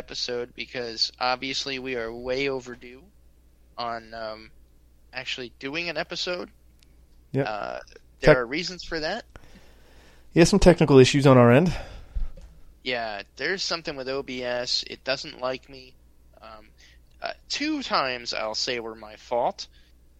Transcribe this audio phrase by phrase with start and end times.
[0.00, 3.02] episode because obviously we are way overdue
[3.76, 4.50] on um,
[5.12, 6.48] actually doing an episode.
[7.32, 7.42] Yeah.
[7.42, 7.80] Uh,
[8.20, 9.26] there are reasons for that.
[10.32, 11.76] Yeah, some technical issues on our end.
[12.82, 14.84] Yeah, there's something with OBS.
[14.88, 15.92] It doesn't like me.
[16.40, 16.68] Um,
[17.20, 19.66] uh, two times I'll say were my fault.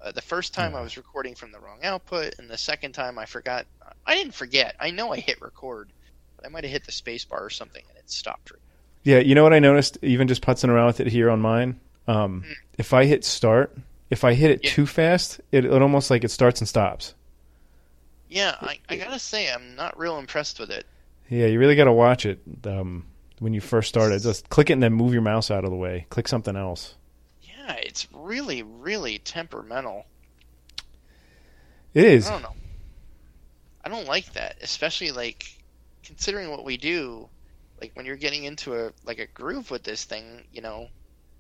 [0.03, 3.19] Uh, the first time I was recording from the wrong output, and the second time
[3.19, 3.67] I forgot.
[4.07, 4.77] I didn't forget.
[4.79, 5.91] I know I hit record,
[6.37, 8.53] but I might have hit the space bar or something, and it stopped.
[9.03, 11.81] Yeah, you know what I noticed, even just putzing around with it here on mine?
[12.07, 12.55] Um, Mm.
[12.79, 13.77] If I hit start,
[14.11, 14.71] if I hit it Yeah.
[14.71, 17.15] too fast, it, it almost like it starts and stops.
[18.29, 20.87] yeah, I, I gotta say I'm not real impressed with it.
[21.29, 23.07] Yeah, you really got to watch it um,
[23.39, 24.21] when you first start it.
[24.21, 26.07] Just click it and then move your mouse out of the way.
[26.11, 26.95] Click something else.
[27.43, 30.07] Yeah, it's really, really temperamental.
[31.95, 32.29] It is.
[32.29, 32.55] I don't know.
[33.85, 35.47] I don't like that, especially like
[36.05, 37.29] considering what we do.
[37.81, 40.89] Like when you're getting into a like a groove with this thing, you know,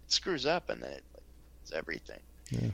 [0.07, 1.23] it screws up and then it like,
[1.63, 2.21] it's everything.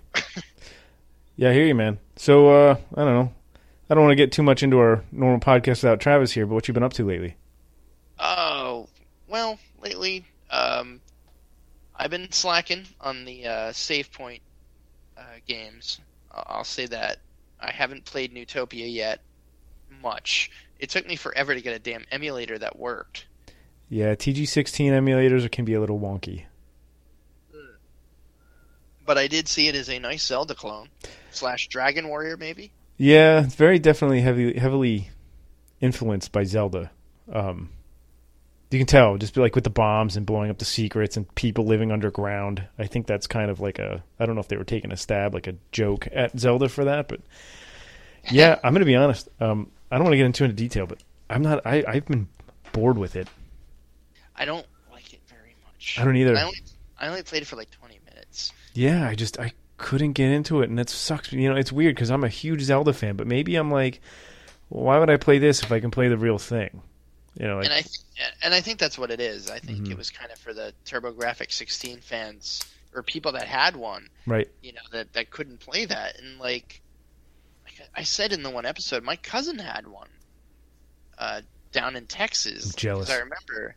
[1.39, 1.99] Yeah, I hear you, man.
[2.17, 3.33] So, uh, I don't know.
[3.91, 6.55] I don't want to get too much into our normal podcast without Travis here, but
[6.55, 7.37] what you been up to lately?
[8.19, 8.89] Oh
[9.29, 11.01] well, lately, um,
[11.95, 14.43] I've been slacking on the uh, save point
[15.19, 16.01] uh, games.
[16.33, 17.19] I'll say that
[17.61, 19.21] I haven't played Neutopia yet.
[20.03, 20.51] Much.
[20.79, 23.27] It took me forever to get a damn emulator that worked.
[23.89, 26.45] Yeah, TG16 emulators can be a little wonky.
[29.05, 30.89] But I did see it as a nice Zelda clone
[31.31, 32.73] slash Dragon Warrior, maybe.
[32.97, 35.11] Yeah, it's very definitely heavy, heavily
[35.81, 36.91] influenced by Zelda.
[37.33, 37.71] Um,
[38.71, 41.33] you can tell just be like with the bombs and blowing up the secrets and
[41.35, 42.67] people living underground.
[42.79, 44.97] I think that's kind of like a I don't know if they were taking a
[44.97, 47.21] stab like a joke at Zelda for that, but
[48.31, 49.29] yeah, I'm gonna be honest.
[49.41, 51.65] Um, I don't want to get into into detail, but I'm not.
[51.65, 52.29] I I've been
[52.73, 53.29] bored with it.
[54.37, 55.97] I don't like it very much.
[56.01, 56.37] I don't either.
[56.37, 56.61] I only,
[56.99, 58.53] I only played it for like 20 minutes.
[58.75, 61.33] Yeah, I just I couldn't get into it, and it sucks.
[61.33, 64.01] You know, it's weird because I'm a huge Zelda fan, but maybe I'm like,
[64.71, 66.83] well, why would I play this if I can play the real thing?
[67.39, 69.51] You know, like, and I th- and I think that's what it is.
[69.51, 69.91] I think Mhm.
[69.91, 72.63] it was kind of for the TurboGrafx 16 fans
[72.95, 74.49] or people that had one, right?
[74.63, 76.19] you know, that that couldn't play that.
[76.19, 76.81] And like,
[77.67, 80.09] like I said in the one episode, my cousin had one
[81.19, 81.43] uh,
[81.73, 82.75] down in Texas.
[82.85, 83.77] I'm I remember,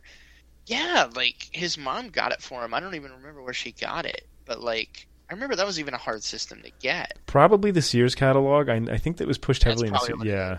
[0.70, 2.72] yeah, like his mom got it for him.
[2.74, 5.94] I don't even remember where she got it, but like I remember that was even
[5.94, 7.18] a hard system to get.
[7.26, 8.68] Probably the Sears catalog.
[8.68, 10.58] I, I think that was pushed That's heavily in the probably Se- what it yeah.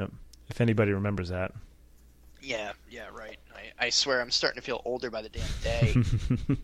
[0.00, 0.06] Yeah,
[0.48, 1.52] if anybody remembers that.
[2.42, 3.38] Yeah, yeah, right.
[3.54, 5.94] I, I swear I'm starting to feel older by the damn day.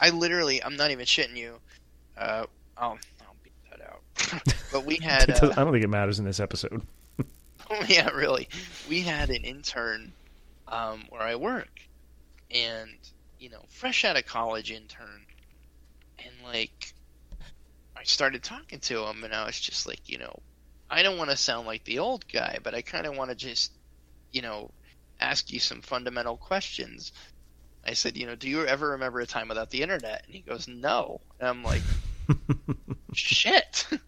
[0.00, 1.58] I literally, I'm not even shitting you.
[2.16, 2.46] Uh,
[2.78, 4.54] I'll, I'll beat that out.
[4.72, 6.82] but we had, uh, I don't think it matters in this episode.
[7.88, 8.48] yeah, really.
[8.88, 10.12] We had an intern
[10.68, 11.80] um, where I work,
[12.50, 12.90] and
[13.38, 15.26] you know, fresh out of college intern,
[16.18, 16.92] and like,
[17.96, 20.38] I started talking to him, and I was just like, you know,
[20.90, 23.36] I don't want to sound like the old guy, but I kind of want to
[23.36, 23.72] just,
[24.32, 24.70] you know,
[25.20, 27.12] ask you some fundamental questions.
[27.84, 30.24] I said, you know, do you ever remember a time without the internet?
[30.26, 31.20] And he goes, no.
[31.38, 31.82] And I'm like,
[33.12, 33.86] shit.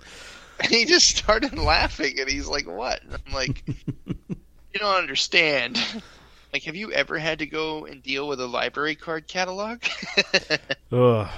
[0.61, 3.63] And he just started laughing, and he's like, "What?" And I'm like,
[3.97, 5.79] "You don't understand.
[6.53, 9.83] Like, have you ever had to go and deal with a library card catalog?"
[10.93, 11.29] Ugh.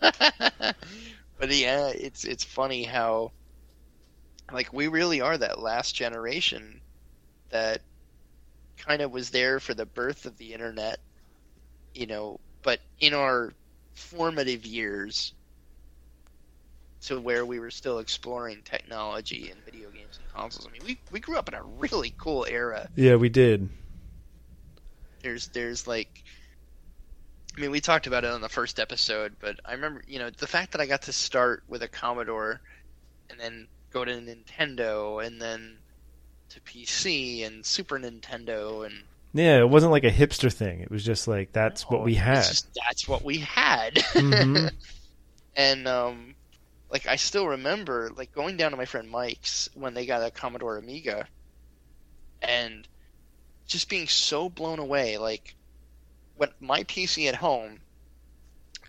[0.00, 3.32] but yeah, it's it's funny how,
[4.52, 6.80] like, we really are that last generation
[7.50, 7.82] that
[8.78, 10.98] kind of was there for the birth of the internet,
[11.94, 13.52] you know, but in our
[13.94, 15.34] formative years
[17.02, 20.66] to where we were still exploring technology and video games and consoles.
[20.66, 22.88] I mean, we we grew up in a really cool era.
[22.96, 23.68] Yeah, we did.
[25.26, 26.22] There's there's like
[27.56, 30.30] I mean, we talked about it on the first episode, but I remember, you know,
[30.30, 32.60] the fact that I got to start with a Commodore
[33.28, 35.78] and then go to Nintendo and then
[36.50, 39.02] to PC and Super Nintendo and
[39.32, 40.78] Yeah, it wasn't like a hipster thing.
[40.80, 42.44] It was just like that's what we had.
[42.44, 43.96] just- that's what we had.
[43.96, 44.70] Mhm.
[45.56, 46.36] and um
[46.88, 50.30] like I still remember like going down to my friend Mike's when they got a
[50.30, 51.26] Commodore Amiga
[52.42, 52.86] and
[53.66, 55.54] just being so blown away like
[56.36, 57.78] when my PC at home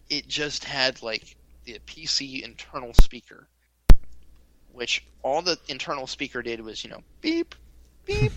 [0.09, 1.35] it just had like
[1.65, 3.47] the PC internal speaker
[4.71, 7.55] which all the internal speaker did was you know beep
[8.05, 8.31] beep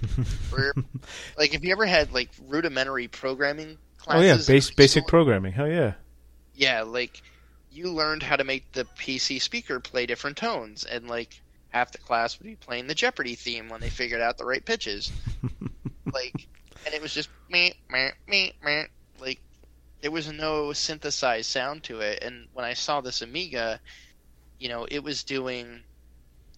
[1.39, 4.23] like if you ever had like rudimentary programming classes.
[4.23, 5.53] oh yeah, base, basic programming.
[5.53, 5.93] Hell yeah.
[6.55, 7.23] yeah, like
[7.71, 11.41] you learned how to make the PC speaker play different tones, and like
[11.71, 14.65] half the class would be playing the Jeopardy theme when they figured out the right
[14.65, 15.13] pitches.
[16.13, 16.49] like,
[16.85, 18.85] and it was just me, me, me, me.
[19.21, 19.41] Like,
[20.03, 22.23] there was no synthesized sound to it.
[22.23, 23.81] And when I saw this Amiga,
[24.59, 25.85] you know, it was doing,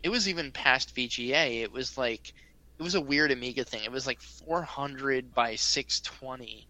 [0.03, 1.63] it was even past VGA.
[1.63, 2.33] It was like,
[2.79, 3.85] it was a weird Amiga thing.
[3.85, 6.69] It was like 400 by 620,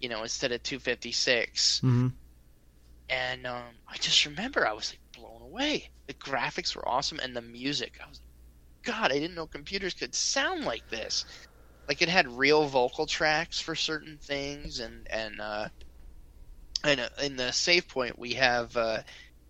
[0.00, 1.80] you know, instead of 256.
[1.80, 2.08] hmm
[3.08, 5.90] And um, I just remember I was like blown away.
[6.06, 7.98] The graphics were awesome, and the music.
[8.04, 11.24] I was like, God, I didn't know computers could sound like this.
[11.88, 15.70] Like it had real vocal tracks for certain things, and and uh,
[16.84, 19.02] and uh, in the save point we have uh,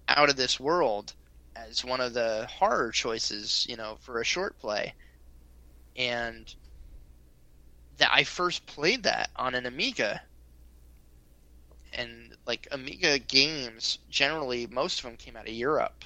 [0.08, 1.14] "Out of This World"
[1.56, 4.94] as one of the horror choices, you know, for a short play,
[5.96, 6.54] and
[7.98, 10.22] that I first played that on an Amiga,
[11.92, 16.04] and like Amiga games generally most of them came out of Europe.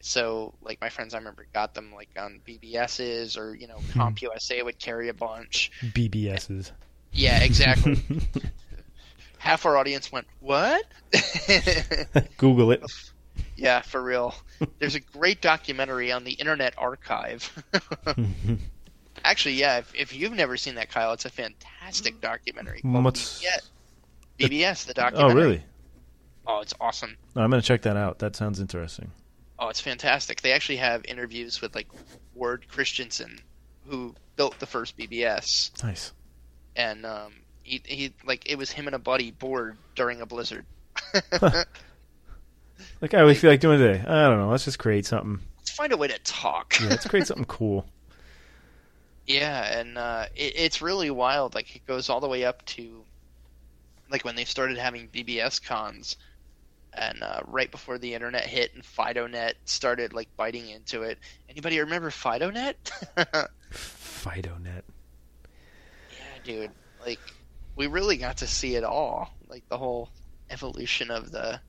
[0.00, 4.00] So like my friends I remember got them like on BBS's or you know hmm.
[4.00, 5.70] CompUSA would carry a bunch.
[5.82, 6.72] BBSs.
[7.12, 7.98] Yeah, exactly.
[9.38, 10.84] Half our audience went, "What?"
[12.36, 12.82] Google it.
[13.56, 14.34] yeah, for real.
[14.78, 17.64] There's a great documentary on the Internet Archive.
[17.72, 18.54] Mm-hmm.
[19.24, 22.80] Actually, yeah, if, if you've never seen that, Kyle, it's a fantastic documentary.
[22.82, 25.32] What's- BBS, BBS, the oh, documentary.
[25.32, 25.62] oh, really?
[26.46, 27.16] Oh, it's awesome.
[27.36, 28.20] I'm gonna check that out.
[28.20, 29.12] That sounds interesting.
[29.58, 30.40] Oh, it's fantastic.
[30.42, 31.88] They actually have interviews with like
[32.34, 33.40] Ward Christensen,
[33.88, 36.12] who built the first BBS, Nice.
[36.76, 37.32] and um,
[37.64, 40.64] he he like it was him and a buddy bored during a blizzard.
[43.00, 44.00] Like I always feel like doing today.
[44.00, 44.48] I don't know.
[44.50, 45.40] Let's just create something.
[45.58, 46.74] Let's find a way to talk.
[46.80, 47.86] Yeah, let's create something cool.
[49.26, 51.54] Yeah, and uh, it, it's really wild.
[51.54, 53.04] Like it goes all the way up to
[54.10, 56.16] like when they started having BBS cons,
[56.98, 61.18] and uh, right before the internet hit and FidoNet started like biting into it.
[61.48, 62.74] Anybody remember FidoNet?
[63.72, 64.82] FidoNet.
[66.10, 66.70] Yeah, dude.
[67.04, 67.20] Like
[67.76, 69.30] we really got to see it all.
[69.48, 70.10] Like the whole
[70.50, 71.60] evolution of the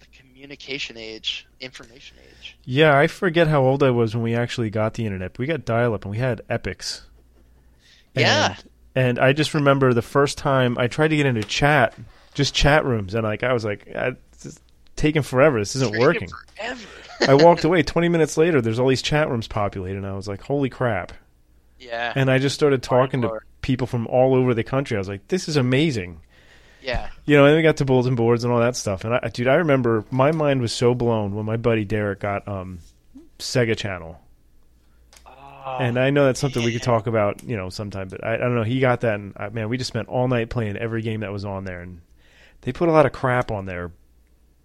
[0.00, 2.58] the communication age, information age.
[2.64, 5.38] Yeah, I forget how old I was when we actually got the internet.
[5.38, 7.06] We got dial-up and we had epics.
[8.14, 8.56] Yeah.
[8.94, 11.94] And, and I just remember the first time I tried to get into chat,
[12.36, 14.60] just chat rooms, and like I was like, "Ah, this is
[14.94, 15.58] taking forever.
[15.58, 16.28] This isn't It's working.
[16.56, 16.86] forever.
[17.28, 17.82] I walked away.
[17.82, 21.12] Twenty minutes later, there's all these chat rooms populated, and I was like, "Holy crap!"
[21.80, 22.12] yeah.
[22.14, 24.96] And I just started talking to people from all over the country.
[24.96, 26.20] I was like, "This is amazing."
[26.82, 27.08] Yeah.
[27.24, 29.04] You know, and we got to bulletin boards and all that stuff.
[29.04, 32.46] And I, dude, I remember my mind was so blown when my buddy Derek got
[32.46, 32.78] um,
[33.40, 34.20] Sega Channel.
[35.26, 38.06] Oh, and I know that's something we could talk about, you know, sometime.
[38.06, 38.62] But I, I don't know.
[38.62, 41.32] He got that, and uh, man, we just spent all night playing every game that
[41.32, 41.80] was on there.
[41.80, 42.00] And
[42.62, 43.90] they put a lot of crap on there,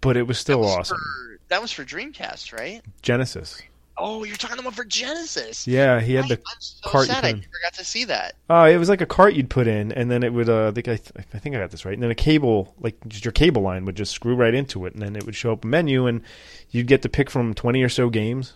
[0.00, 0.98] but it was still That was awesome.
[0.98, 2.82] For, that was for Dreamcast, right?
[3.02, 3.60] Genesis.
[3.98, 5.66] Oh, you're talking about for Genesis.
[5.66, 7.36] Yeah, he had I, the I'm so cart you sad put I in.
[7.36, 8.34] never got to see that.
[8.48, 10.48] Uh, it was like a cart you'd put in, and then it would.
[10.48, 11.92] Uh, I think I, th- I think I got this right.
[11.92, 14.94] And then a cable, like just your cable line, would just screw right into it,
[14.94, 16.22] and then it would show up a menu, and
[16.70, 18.54] you'd get to pick from twenty or so games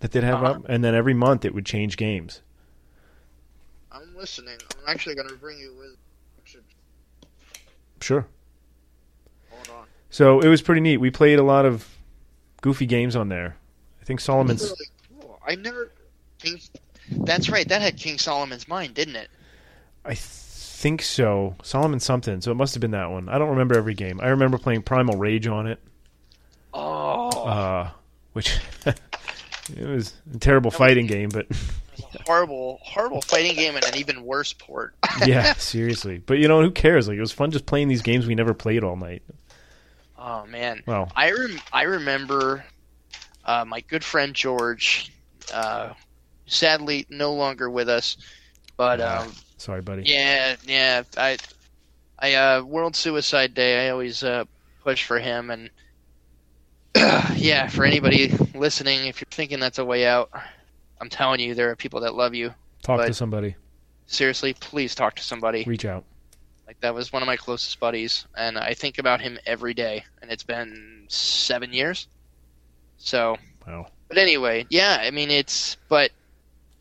[0.00, 0.52] that they'd have Uh-huh.
[0.52, 2.42] up, and then every month it would change games.
[3.90, 4.58] I'm listening.
[4.78, 5.96] I'm actually going to bring you with.
[8.02, 8.26] Sure.
[10.16, 10.96] So it was pretty neat.
[10.96, 11.86] We played a lot of
[12.62, 13.54] goofy games on there.
[14.00, 14.62] I think Solomon's.
[14.62, 14.86] Really
[15.20, 15.38] cool.
[15.46, 15.92] I never.
[16.38, 16.58] King...
[17.10, 17.68] That's right.
[17.68, 19.28] That had King Solomon's Mind, didn't it?
[20.06, 21.54] I think so.
[21.62, 22.40] Solomon something.
[22.40, 23.28] So it must have been that one.
[23.28, 24.18] I don't remember every game.
[24.22, 25.80] I remember playing Primal Rage on it,
[26.72, 27.90] Oh, uh,
[28.32, 31.46] which it was a terrible fighting game, but.
[31.50, 34.94] was horrible, horrible fighting game and an even worse port.
[35.26, 36.22] yeah, seriously.
[36.24, 37.06] But you know, who cares?
[37.06, 39.22] Like it was fun just playing these games we never played all night.
[40.26, 40.82] Oh man.
[40.86, 42.64] Well, I rem- I remember
[43.44, 45.12] uh, my good friend George,
[45.54, 45.94] uh,
[46.46, 48.16] sadly no longer with us,
[48.76, 50.02] but um, sorry, buddy.
[50.04, 51.38] yeah, yeah, I,
[52.18, 53.86] I uh, World Suicide Day.
[53.86, 54.44] I always uh,
[54.82, 55.70] push for him, and
[57.36, 60.30] yeah, for anybody listening, if you're thinking that's a way out,
[61.00, 62.52] I'm telling you, there are people that love you.
[62.82, 63.56] Talk to somebody.
[64.06, 65.64] Seriously, please talk to somebody.
[65.66, 66.04] Reach out.
[66.66, 70.04] Like that was one of my closest buddies, and I think about him every day.
[70.20, 72.08] And it's been seven years.
[72.98, 73.86] So, Wow.
[74.08, 74.98] but anyway, yeah.
[75.00, 76.10] I mean, it's but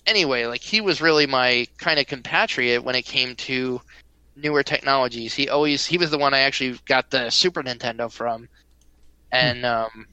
[0.05, 3.81] anyway, like he was really my kind of compatriot when it came to
[4.35, 5.33] newer technologies.
[5.33, 8.49] He always he was the one I actually got the Super Nintendo from,
[9.31, 10.07] and um,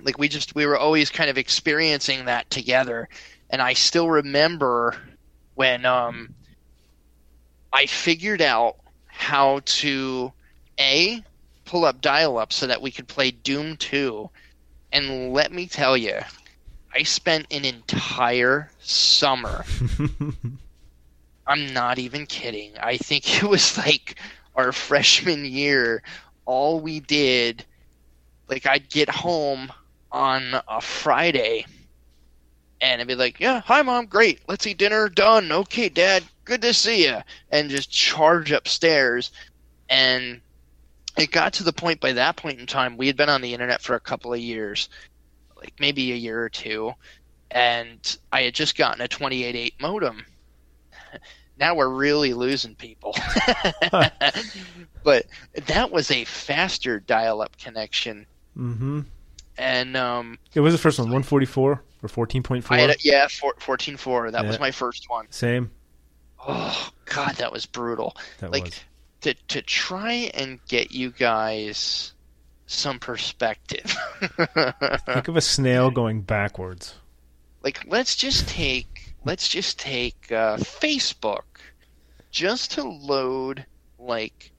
[0.00, 3.08] like we just we were always kind of experiencing that together.
[3.50, 4.96] And I still remember
[5.54, 6.34] when um,
[7.72, 8.76] I figured out
[9.06, 10.32] how to
[10.78, 11.22] a
[11.64, 14.28] pull up dial up so that we could play Doom 2
[14.92, 16.20] and let me tell you
[16.94, 19.64] I spent an entire summer.
[21.46, 22.72] I'm not even kidding.
[22.78, 24.16] I think it was like
[24.54, 26.02] our freshman year.
[26.44, 27.64] All we did,
[28.48, 29.72] like, I'd get home
[30.10, 31.64] on a Friday
[32.82, 34.40] and I'd be like, "Yeah, hi mom, great.
[34.48, 35.08] Let's eat dinner.
[35.08, 35.50] Done.
[35.50, 37.18] Okay, dad, good to see you."
[37.50, 39.30] And just charge upstairs.
[39.88, 40.40] And
[41.16, 43.52] it got to the point by that point in time, we had been on the
[43.54, 44.88] internet for a couple of years,
[45.56, 46.92] like maybe a year or two,
[47.50, 50.26] and I had just gotten a 28.8 modem.
[51.58, 53.14] Now we're really losing people.
[55.04, 55.26] but
[55.66, 58.26] that was a faster dial-up connection,
[58.58, 59.00] mm-hmm.
[59.58, 62.64] and um, It was the first one, 144 or 14.4.
[62.70, 64.32] I had a, yeah, four, 14.4.
[64.32, 65.26] That was my first one.
[65.30, 65.70] Same.
[66.46, 68.16] Oh God, that was brutal.
[68.38, 68.80] That Like- was.
[69.22, 72.12] To to try and get you guys
[72.66, 73.94] some perspective.
[75.06, 76.96] Think of a snail going backwards.
[77.62, 81.44] like let's just take let's just take uh, Facebook
[82.32, 83.64] just to load
[84.00, 84.50] like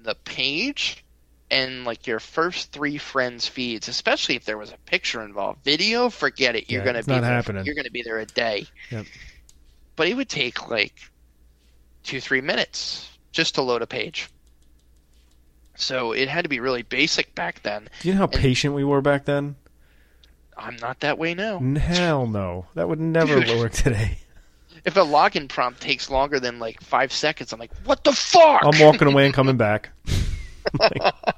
[0.00, 1.04] the page
[1.52, 6.08] and like your first three friends feeds especially if there was a picture involved video
[6.08, 7.64] forget it you're Yeah, gonna be not there, happening.
[7.66, 9.06] you're gonna be there a day Yep.
[9.94, 10.94] but it would take like
[12.02, 14.28] two three minutes just to load a page
[15.76, 18.82] so it had to be really basic back then Do you know how patient we
[18.84, 19.56] were back then?
[20.56, 22.66] i'm not that way now Hell no.
[22.74, 23.58] That would never Dude.
[23.58, 24.18] work today.
[24.84, 28.62] if a login prompt takes longer than like five seconds i'm like what the fuck
[28.64, 29.90] I'm walking away and coming back.
[30.78, 31.14] Like,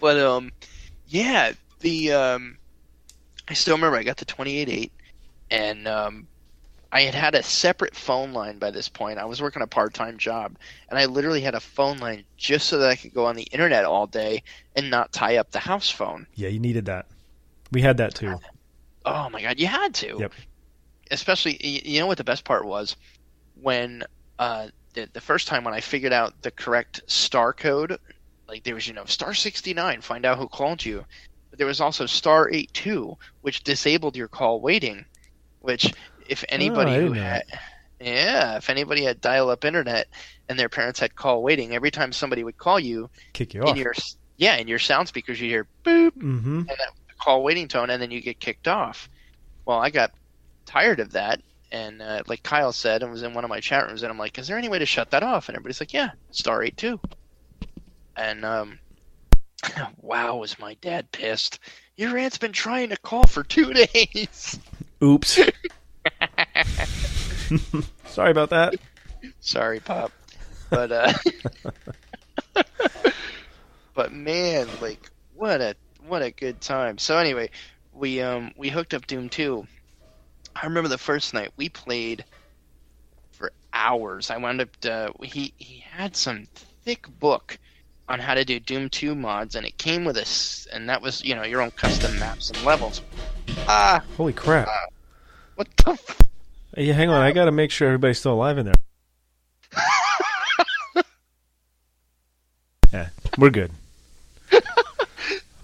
[0.00, 0.52] But um,
[1.06, 2.58] yeah, the um,
[3.48, 4.92] I still remember I got the twenty eight eight,
[5.50, 6.26] and um,
[6.92, 9.18] I had had a separate phone line by this point.
[9.18, 10.56] I was working a part-time job,
[10.88, 13.44] and I literally had a phone line just so that I could go on the
[13.44, 14.42] internet all day
[14.76, 16.26] and not tie up the house phone.
[16.34, 17.06] yeah, you needed that.
[17.72, 18.38] We had that too.
[19.04, 20.16] Oh my god, you had to.
[20.18, 20.32] Yep.
[21.10, 22.96] Especially, you know what the best part was
[23.60, 24.04] when
[24.38, 27.98] uh, the the first time when I figured out the correct star code,
[28.48, 31.04] like there was you know star sixty nine, find out who called you,
[31.50, 35.04] but there was also star eight two, which disabled your call waiting,
[35.60, 37.42] which if anybody Oh, who had
[38.00, 40.08] yeah, if anybody had dial up internet
[40.48, 43.76] and their parents had call waiting, every time somebody would call you Kick you in
[43.76, 43.76] off.
[43.76, 43.94] your
[44.38, 46.62] yeah in your sound speakers, you hear boop Mm-hmm.
[47.20, 49.08] call waiting tone and then you get kicked off.
[49.66, 50.12] Well, I got
[50.66, 51.40] tired of that.
[51.74, 54.18] And uh, like Kyle said, and was in one of my chat rooms, and I'm
[54.18, 56.76] like, "Is there any way to shut that off?" And everybody's like, "Yeah, star eight
[56.76, 57.00] two.
[58.16, 58.78] And um,
[60.00, 61.58] wow, was my dad pissed?
[61.96, 64.60] Your aunt's been trying to call for two days.
[65.02, 65.40] Oops.
[68.06, 68.76] Sorry about that.
[69.40, 70.12] Sorry, pop,
[70.70, 71.12] but uh,
[73.94, 75.74] but man, like what a
[76.06, 76.98] what a good time.
[76.98, 77.50] So anyway,
[77.92, 79.66] we um we hooked up Doom two.
[80.56, 82.24] I remember the first night we played
[83.32, 84.30] for hours.
[84.30, 86.46] I wound up uh, he he had some
[86.84, 87.58] thick book
[88.08, 91.24] on how to do Doom two mods, and it came with us, and that was
[91.24, 93.00] you know your own custom maps and levels.
[93.66, 94.68] Ah, Holy crap.
[95.56, 95.92] what the.
[95.92, 96.20] F-
[96.76, 97.22] Hey, hang on.
[97.22, 98.74] I got to make sure everybody's still alive in there.
[102.92, 103.08] yeah,
[103.38, 103.70] we're good.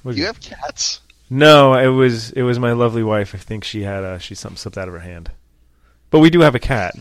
[0.04, 0.26] We're you good.
[0.26, 1.00] have cats?
[1.30, 3.34] No, it was it was my lovely wife.
[3.34, 5.30] I think she had uh, she something slipped out of her hand.
[6.10, 6.96] But we do have a cat,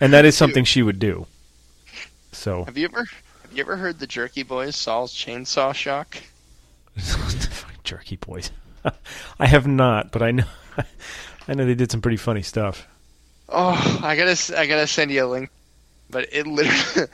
[0.00, 1.26] and that is something she would do.
[2.30, 6.18] So Have you ever have you ever heard the Jerky Boys Saul's Chainsaw Shock?
[7.84, 8.52] Jerky boys.
[9.40, 10.44] I have not, but I know
[11.48, 12.86] I know they did some pretty funny stuff.
[13.48, 15.50] Oh, I gotta I gotta send you a link,
[16.10, 17.08] but it literally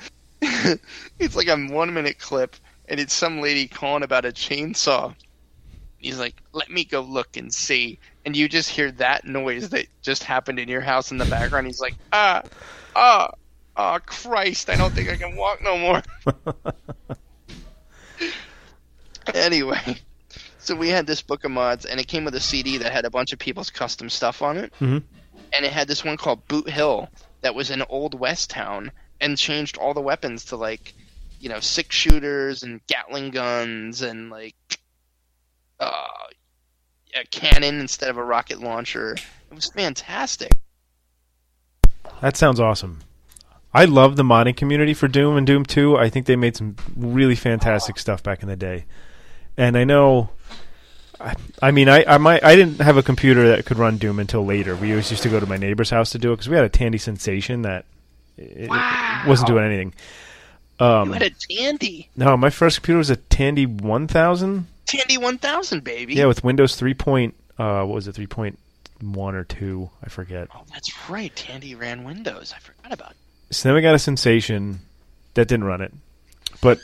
[1.19, 2.57] it's like a one minute clip,
[2.89, 5.15] and it's some lady calling about a chainsaw.
[5.99, 9.87] He's like, "Let me go look and see," and you just hear that noise that
[10.03, 11.67] just happened in your house in the background.
[11.67, 12.43] He's like, "Ah,
[12.95, 13.31] ah,
[13.77, 14.71] ah, Christ!
[14.71, 16.03] I don't think I can walk no more."
[19.35, 19.97] anyway,
[20.59, 23.05] so we had this book of mods, and it came with a CD that had
[23.05, 25.03] a bunch of people's custom stuff on it Mhm.
[25.53, 27.09] and it had this one called Boot Hill
[27.41, 30.95] that was an Old West Town and changed all the weapons to like,
[31.39, 34.55] you know, six shooters and Gatling guns and like
[35.81, 36.07] uh,
[37.15, 39.15] a cannon instead of a rocket launcher.
[39.51, 40.53] It was fantastic.
[42.21, 43.01] That sounds awesome.
[43.75, 45.99] I love the modding community for Doom and Doom 2.
[45.99, 48.87] I think they made some really fantastic stuff back in the day.
[49.57, 50.31] And I know
[51.21, 54.19] I, I mean I I might I didn't have a computer that could run Doom
[54.19, 54.77] until later.
[54.77, 56.65] We always used to go to my neighbor's house to do it cuz we had
[56.65, 57.85] a Tandy Sensation that
[58.37, 59.95] it, it wasn't doing anything.
[60.81, 62.09] Um You had a Tandy.
[62.17, 66.15] no, my first computer was a Tandy 1000 Tandy 1000, baby.
[66.15, 66.95] Yeah, with Windows 3.
[66.95, 68.15] Point, uh, what was it?
[68.17, 69.91] 3.1 or 2?
[70.05, 70.49] I forget.
[70.55, 71.35] Oh, that's right.
[71.35, 72.55] Tandy ran Windows.
[72.57, 73.17] I forgot about it.
[73.55, 74.81] So then we got a sensation
[75.35, 75.93] that didn't run it.
[76.61, 76.79] But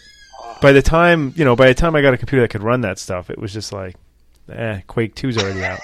[0.60, 2.82] by the time you know, by the time I got a computer that could run
[2.82, 3.96] that stuff, it was just like,
[4.48, 5.80] eh, Quake 2's already out.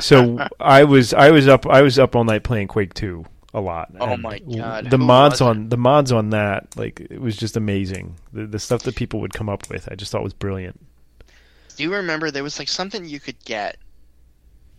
[0.00, 3.60] so I was I was up I was up all night playing Quake 2 a
[3.60, 3.92] lot.
[4.00, 7.36] Oh And my God, The who mods on the mods on that, like it was
[7.36, 8.16] just amazing.
[8.32, 10.80] The the stuff that people would come up with, I just thought was brilliant.
[11.76, 13.76] Do you remember there was like something you could get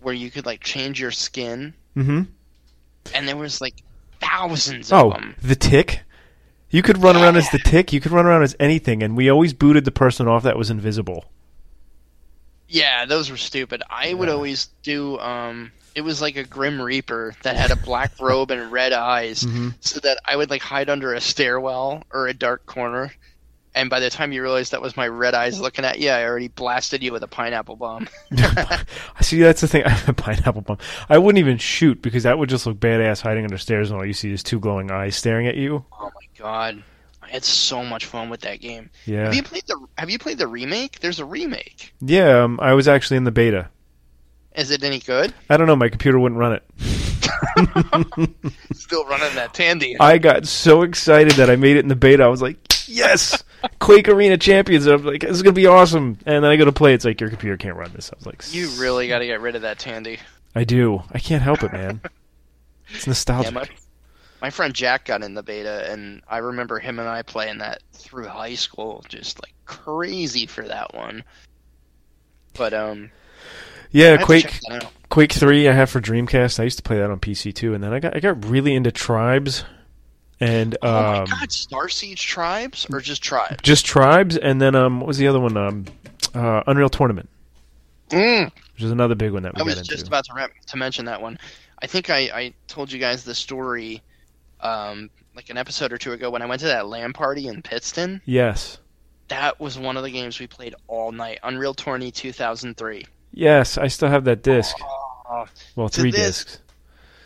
[0.02, 2.24] where you could like change your skin, hmm
[3.14, 3.76] and there was like
[4.20, 5.36] thousands Oh, of them.
[5.42, 6.02] the tick.
[6.70, 7.94] You could run around as the tick.
[7.94, 10.70] You could run around as anything, and we always booted the person off that was
[10.70, 11.26] invisible.
[12.68, 13.82] Yeah, those were stupid.
[13.90, 15.18] I would always do.
[15.20, 19.44] um It was like a Grim Reaper that had a black robe and red eyes,
[19.44, 19.74] Mhm.
[19.80, 23.14] so that I would like hide under a stairwell or a dark corner.
[23.78, 26.24] And by the time you realized that was my red eyes looking at you, I
[26.26, 28.10] already blasted you with a pineapple bomb.
[29.22, 29.84] See, that's the thing.
[29.86, 30.80] I have a pineapple bomb.
[31.10, 34.06] I wouldn't even shoot because that would just look badass hiding under stairs, and all
[34.06, 35.86] you see is two glowing eyes staring at you.
[35.94, 36.82] Oh my god,
[37.22, 38.90] I had so much fun with that game.
[39.06, 41.00] Yeah, Have you played the Have you played the remake?
[41.00, 41.94] There's a remake.
[42.02, 42.44] yeah.
[42.44, 43.70] Um, I was actually in the beta.
[44.56, 45.36] Is it any good?
[45.52, 45.76] I don't know.
[45.76, 46.64] My computer wouldn't run it.
[48.74, 49.96] Still running that Tandy.
[50.00, 52.24] I got so excited that I made it in the beta.
[52.24, 53.44] I was like, "Yes,
[53.80, 56.72] Quake Arena Champions!" I'm like, "This is gonna be awesome." And then I go to
[56.72, 56.94] play.
[56.94, 58.12] It's like your computer can't run this.
[58.12, 60.20] I was like, You really got to get rid of that Tandy.
[60.56, 61.04] I do.
[61.12, 62.02] I can't help it, man.
[62.90, 63.54] It's Yeah, nostalgic.
[63.54, 63.68] my,
[64.42, 67.84] my friend Jack got in the beta, and I remember him and I playing that
[67.92, 71.26] through high school, just like crazy for that one.
[72.54, 73.12] But um,
[73.92, 74.46] yeah, Quake.
[74.50, 74.94] check that out.
[75.10, 76.60] Quake Three, I have for Dreamcast.
[76.60, 78.74] I used to play that on PC too, and then I got I got really
[78.74, 79.66] into Tribes,
[80.40, 83.58] and Oh my um, God, Starsiege Tribes or just Tribes?
[83.64, 85.58] just Tribes, and then um, what was the other one?
[85.58, 85.86] Um,
[86.34, 87.30] uh, Unreal Tournament,
[88.10, 89.90] Mm, which is another big one that we I was into.
[89.90, 91.38] just about to rep- to mention that one.
[91.82, 94.02] I think I, I told you guys the story,
[94.62, 97.62] um, like an episode or two ago when I went to that LAN party in
[97.62, 98.22] Pittston.
[98.26, 98.80] yes,
[99.28, 101.40] That was one of the games we played all night.
[101.44, 103.06] Unreal Tourney 2003.
[103.34, 104.76] yes, I still have that disc.
[105.30, 105.46] Oh,
[105.76, 106.60] Well, three this- discs.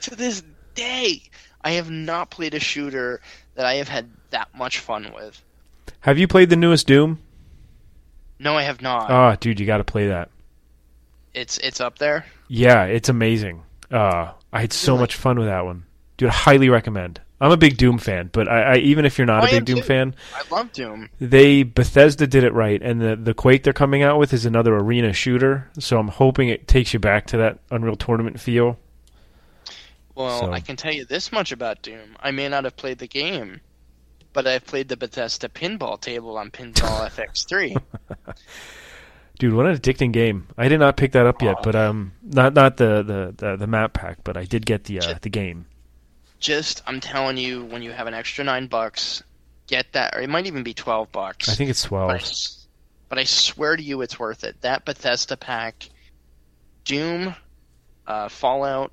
[0.02, 0.44] to this
[0.76, 1.22] day,
[1.64, 3.22] I have not played a shooter
[3.56, 5.42] that I have had that much fun with.
[6.02, 7.20] Have you played the newest Doom?
[8.40, 9.12] No, I have not.
[9.12, 10.30] Ah, dude, you got to play that.
[11.34, 12.26] it's it's up there.
[12.48, 13.64] Yeah, it's amazing.
[13.92, 15.02] Uh, I had so Really?
[15.04, 15.84] much fun with that one,
[16.18, 16.30] dude.
[16.30, 17.22] I highly recommend.
[17.40, 19.66] I'm a big Doom fan, but I, I even if you're not Oh, a big
[19.66, 19.84] Doom too.
[19.84, 21.10] fan, I love Doom.
[21.20, 24.76] they Bethesda did it right, and the the Quake they're coming out with is another
[24.76, 25.70] arena shooter.
[25.80, 28.78] So I'm hoping it takes you back to that Unreal Tournament feel.
[30.16, 32.16] Well, So- I can tell you this much about Doom.
[32.20, 33.62] I may not have played the game,
[34.34, 37.82] but I've played the Bethesda pinball table on Pinball FX3.
[39.40, 40.48] Dude, what an addicting game!
[40.56, 43.66] I did not pick that up yet, but um, not not the the, the, the
[43.68, 45.66] map pack, but I did get the uh, the game.
[46.40, 49.24] Just, I'm telling you, when you have an extra nine bucks,
[49.68, 50.16] get that.
[50.16, 51.50] Or it might even be twelve bucks.
[51.50, 52.32] I think it's But I, twelve.
[53.10, 54.62] but I swear to you, it's worth it.
[54.62, 55.90] That Bethesda pack,
[56.86, 57.34] Doom,
[58.06, 58.92] uh, Fallout,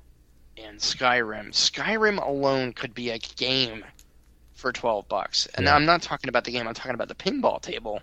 [0.65, 1.51] and Skyrim.
[1.51, 3.83] Skyrim alone could be a game
[4.53, 5.47] for twelve bucks.
[5.55, 5.75] And Yeah.
[5.75, 6.67] I'm not talking about the game.
[6.67, 8.01] I'm talking about the pinball table.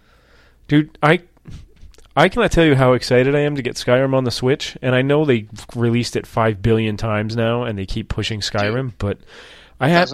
[0.69, 1.21] Dude, I
[2.17, 4.95] I cannot tell you how excited I am to get Skyrim on the Switch, and
[4.95, 9.19] I know they released it five billion times now, and they keep pushing Skyrim, but
[9.79, 10.09] I had.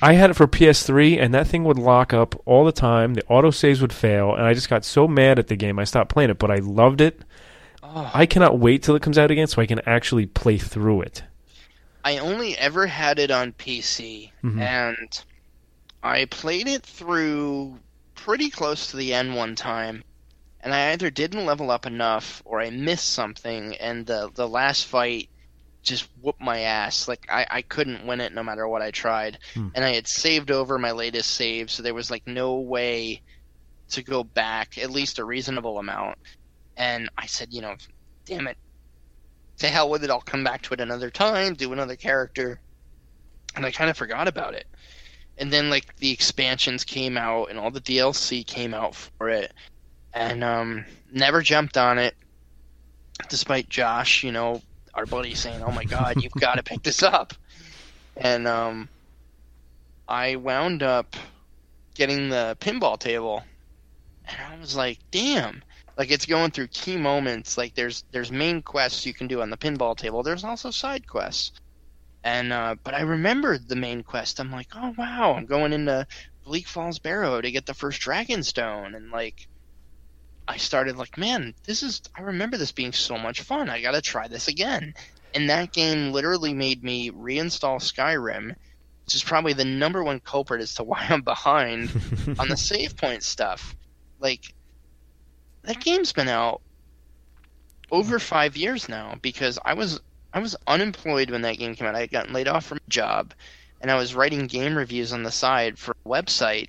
[0.00, 3.14] I had it for PS3, and that thing would lock up all the time.
[3.14, 6.12] The autosaves would fail, and I just got so mad at the game I stopped
[6.12, 6.38] playing it.
[6.38, 7.22] But I loved it.
[7.82, 11.02] Oh, I cannot wait till it comes out again so I can actually play through
[11.02, 11.22] it.
[12.08, 14.62] I only ever had it on PC, Mhm.
[14.62, 15.24] and
[16.02, 17.80] I played it through
[18.14, 20.02] pretty close to the end one time,
[20.60, 24.86] and I either didn't level up enough or I missed something, and the the last
[24.86, 25.28] fight
[25.82, 27.08] just whooped my ass.
[27.08, 29.68] Like I, I couldn't win it no matter what I tried, Hmm.
[29.74, 33.20] and I had saved over my latest save, so there was like no way
[33.90, 36.16] to go back, at least a reasonable amount.
[36.74, 37.76] And I said, you know,
[38.24, 38.56] damn it,
[39.58, 40.10] to hell with it.
[40.10, 42.60] I'll come back to it another time, do another character.
[43.54, 44.66] And I kind of forgot about it.
[45.36, 49.52] And then like the expansions came out and all the DLC came out for it,
[50.12, 52.16] and um, never jumped on it.
[53.28, 54.62] Despite Josh, you know,
[54.94, 57.34] our buddy saying, "Oh my God, you've got to pick this up,"
[58.16, 58.88] and um,
[60.08, 61.14] I wound up
[61.94, 63.44] getting the pinball table,
[64.26, 65.62] and I was like, "Damn!"
[65.98, 67.58] Like it's going through key moments.
[67.58, 70.22] Like there's there's main quests you can do on the pinball table.
[70.22, 71.50] There's also side quests,
[72.22, 74.38] and uh, but I remembered the main quest.
[74.38, 76.06] I'm like, "Oh wow!" I'm going into
[76.44, 79.48] Bleak Falls Barrow to get the first Dragonstone, and like.
[80.50, 82.00] I started like, man, this is.
[82.16, 83.68] I remember this being so much fun.
[83.68, 84.94] I got to try this again.
[85.34, 88.54] And that game literally made me reinstall Skyrim,
[89.04, 91.90] which is probably the number one culprit as to why I'm behind
[92.38, 93.76] on the save point stuff.
[94.20, 94.54] Like,
[95.62, 96.60] that game's been out
[97.90, 100.00] over five years now because I was
[100.32, 101.94] I was unemployed when that game came out.
[101.94, 103.34] I had gotten laid off from a job,
[103.80, 106.68] and I was writing game reviews on the side for a website,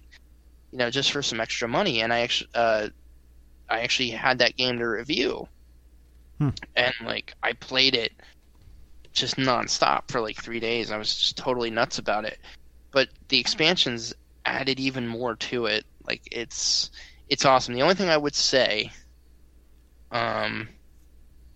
[0.71, 2.02] you know, just for some extra money.
[2.02, 2.89] And I actually, uh,
[3.69, 5.47] I actually had that game to review,
[6.39, 6.49] Hmm.
[6.75, 8.13] and like I played it
[9.12, 10.91] just nonstop for like three days.
[10.91, 12.39] I was just totally nuts about it.
[12.91, 14.13] But the expansions
[14.45, 15.86] added even more to it.
[16.08, 16.91] Like it's
[17.30, 17.76] it's awesome.
[17.76, 18.92] The only thing I would say,
[20.12, 20.68] um,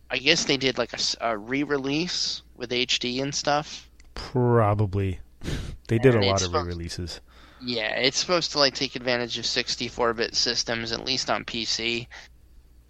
[0.09, 3.89] I guess they did like a re-release with HD and stuff.
[4.15, 5.19] Probably.
[5.89, 7.19] They did a lot of re-releases.
[7.62, 12.07] Yeah, it's supposed to like take advantage of 64-bit systems, at least on PC.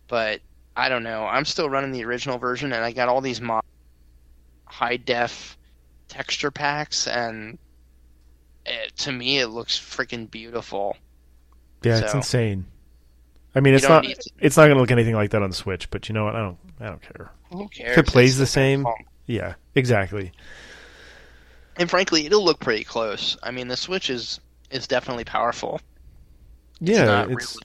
[0.08, 0.42] But
[0.78, 1.26] I don't know.
[1.26, 3.64] I'm still running the original version, and I got all these mod
[4.66, 5.58] high def
[6.08, 7.58] texture packs, and
[8.66, 10.96] it, to me, it looks freaking beautiful.
[11.84, 12.66] Yeah, it's insane.
[13.56, 15.56] I mean, it's don't to- it's not going to look anything like that on the
[15.56, 16.36] Switch, but you know what?
[16.36, 17.32] I don't I don't care.
[17.52, 17.92] Who cares?
[17.92, 18.94] If it plays It's the same, fun.
[19.28, 20.32] yeah, exactly.
[21.78, 23.38] and frankly, it'll look pretty close.
[23.44, 24.40] I mean, the Switch is
[24.72, 25.80] is definitely powerful.
[26.80, 27.58] Yeah, not it's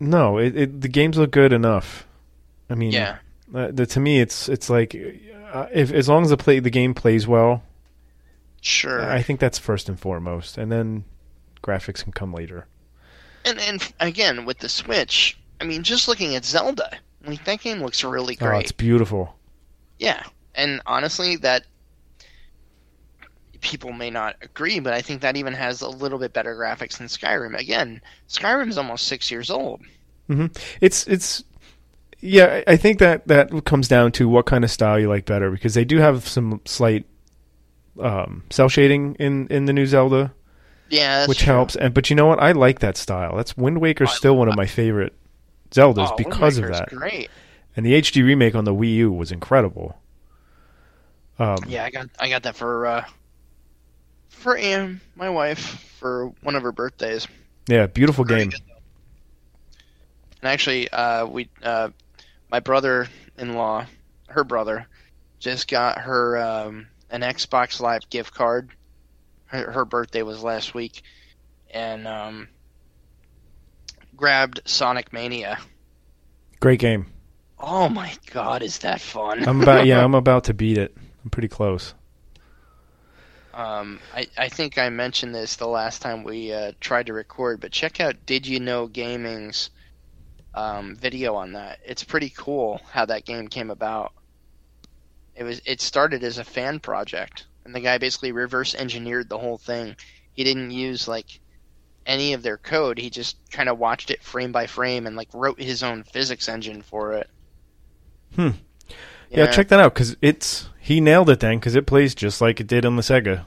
[0.00, 2.06] no, it, it the games look good enough.
[2.68, 3.18] I mean, Yeah,
[3.54, 4.94] uh, the, to me, it's it's like
[5.52, 7.62] uh, if as long as the play the game plays well,
[8.60, 9.08] sure.
[9.08, 11.04] I think that's first and foremost, and then
[11.62, 12.66] graphics can come later.
[13.46, 17.82] And and again with the Switch, I mean, just looking at Zelda, like that game
[17.82, 18.56] looks really great.
[18.56, 19.36] Oh, it's beautiful.
[19.98, 20.22] Yeah,
[20.54, 21.64] and honestly, that
[23.60, 26.98] people may not agree, but I think that even has a little bit better graphics
[26.98, 27.58] than Skyrim.
[27.58, 29.80] Again, Skyrim's almost six years old.
[30.80, 31.44] It's it's
[32.20, 35.24] yeah, I I think that that comes down to what kind of style you like
[35.24, 37.06] better because they do have some slight
[38.00, 40.32] um, cel shading in in the new Zelda,
[40.88, 41.46] Yeah, that's which true.
[41.54, 41.76] helps.
[41.76, 42.40] And but you know what?
[42.40, 43.36] I like that style.
[43.36, 45.14] That's Wind Waker's I still one of my favorite
[45.70, 46.88] Zeldas Oh, because of that.
[46.90, 47.30] Great.
[47.76, 49.98] And the HD remake on the Wii U was incredible.
[51.38, 53.04] Um, Yeah, I got I got that for uh,
[54.28, 55.58] for Anne, my wife,
[55.98, 57.26] for one of her birthdays.
[57.68, 58.50] yeah, beautiful game.
[58.50, 58.60] good.
[60.42, 61.88] And actually, uh, we uh,
[62.50, 63.86] my brother-in-law,
[64.28, 64.86] her brother,
[65.38, 68.70] just got her um, an Xbox Live gift card.
[69.46, 71.02] Her, her birthday was last week,
[71.70, 72.48] and um,
[74.16, 75.58] grabbed Sonic Mania.
[76.60, 77.06] Great game.
[77.58, 79.46] Oh my god, is that fun!
[79.48, 80.96] I'm about yeah, I'm about to beat it.
[81.24, 81.94] I'm pretty close.
[83.56, 87.58] Um, I, I think I mentioned this the last time we uh, tried to record,
[87.58, 89.70] but check out Did You Know Gaming's
[90.54, 91.78] um, video on that.
[91.82, 94.12] It's pretty cool how that game came about.
[95.34, 99.38] It was it started as a fan project, and the guy basically reverse engineered the
[99.38, 99.96] whole thing.
[100.32, 101.40] He didn't use like
[102.06, 102.98] any of their code.
[102.98, 106.48] He just kind of watched it frame by frame and like wrote his own physics
[106.48, 107.28] engine for it.
[108.34, 108.50] Hmm.
[109.30, 112.60] Yeah, check that out because it's he nailed it then because it plays just like
[112.60, 113.44] it did on the Sega.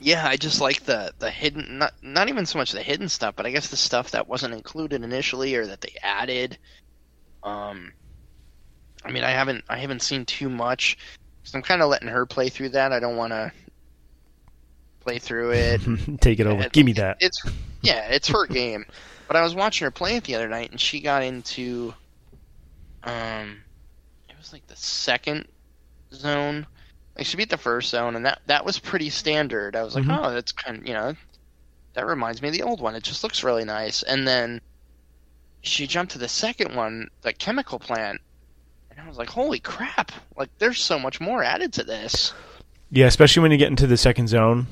[0.00, 3.34] Yeah, I just like the the hidden not not even so much the hidden stuff,
[3.36, 6.56] but I guess the stuff that wasn't included initially or that they added.
[7.42, 7.92] Um,
[9.04, 10.96] I mean, I haven't I haven't seen too much,
[11.44, 12.92] so I'm kind of letting her play through that.
[12.92, 13.52] I don't want to
[15.00, 15.80] play through it.
[16.20, 16.68] Take it over.
[16.68, 17.16] Give me that.
[17.20, 17.42] It's
[17.82, 18.84] yeah, it's her game.
[19.26, 21.94] But I was watching her play it the other night, and she got into,
[23.04, 23.62] um,
[24.28, 25.46] it was like the second
[26.12, 26.66] zone.
[27.16, 29.76] Like she beat the first zone, and that that was pretty standard.
[29.76, 30.18] I was like, Mhm.
[30.26, 31.14] oh, that's kind of you know,
[31.94, 32.94] that reminds me of the old one.
[32.94, 34.02] It just looks really nice.
[34.02, 34.60] And then
[35.62, 38.20] she jumped to the second one, the chemical plant,
[39.00, 40.12] and I was like, holy crap!
[40.36, 42.32] Like there's so much more added to this.
[42.90, 44.66] Yeah, especially when you get into the second zone.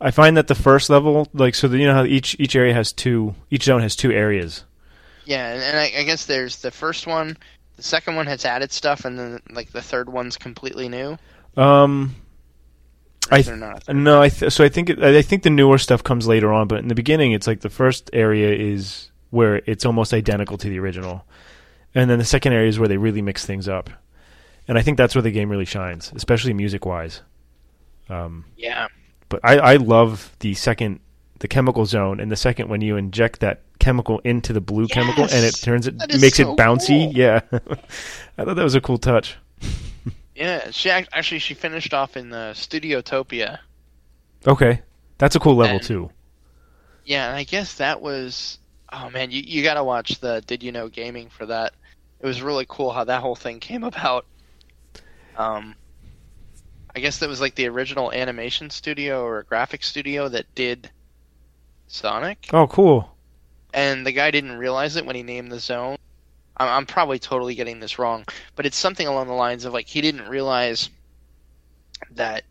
[0.00, 2.72] I find that the first level, like, so that you know how each each area
[2.72, 4.64] has two, each zone has two areas.
[5.26, 7.36] Yeah, and, I, I guess there's the first one,
[7.76, 11.18] the second one has added stuff, and then like the third one's completely new.
[11.56, 12.16] Um,
[13.30, 13.88] I not?
[13.88, 16.66] no, I th- so I think it, I think the newer stuff comes later on,
[16.66, 20.68] but in the beginning, it's like the first area is where it's almost identical to
[20.68, 21.24] the original,
[21.94, 23.90] and then the second area is where they really mix things up,
[24.68, 27.22] and I think that's where the game really shines, especially music wise.
[28.08, 28.88] Um, Yeah,
[29.28, 31.00] but I, I love the second
[31.38, 35.22] the chemical zone and the second when you inject that chemical into the blue chemical
[35.24, 37.12] and it turns it makes so it bouncy cool.
[37.14, 37.40] yeah
[38.36, 39.38] i thought that was a cool touch
[40.36, 40.70] yeah.
[40.70, 43.58] She actually she finished off in the Studiotopia.
[44.46, 44.82] okay
[45.16, 46.10] that's a cool level And- too
[47.06, 48.58] Yeah, and I guess that was
[48.92, 51.72] Oh man, you you gotta watch the Did You Know Gaming for that.
[52.20, 54.26] It was really cool how that whole thing came about.
[55.36, 55.74] Um,
[56.94, 60.90] I guess that was like the original animation studio or graphic studio that did
[61.86, 63.16] Sonic, Oh, cool.
[63.72, 65.96] and the guy didn't realize it when he named the zone.
[66.56, 69.86] I'm, I'm probably totally getting this wrong, but it's something along the lines of like
[69.88, 70.90] he didn't realize
[72.12, 72.44] that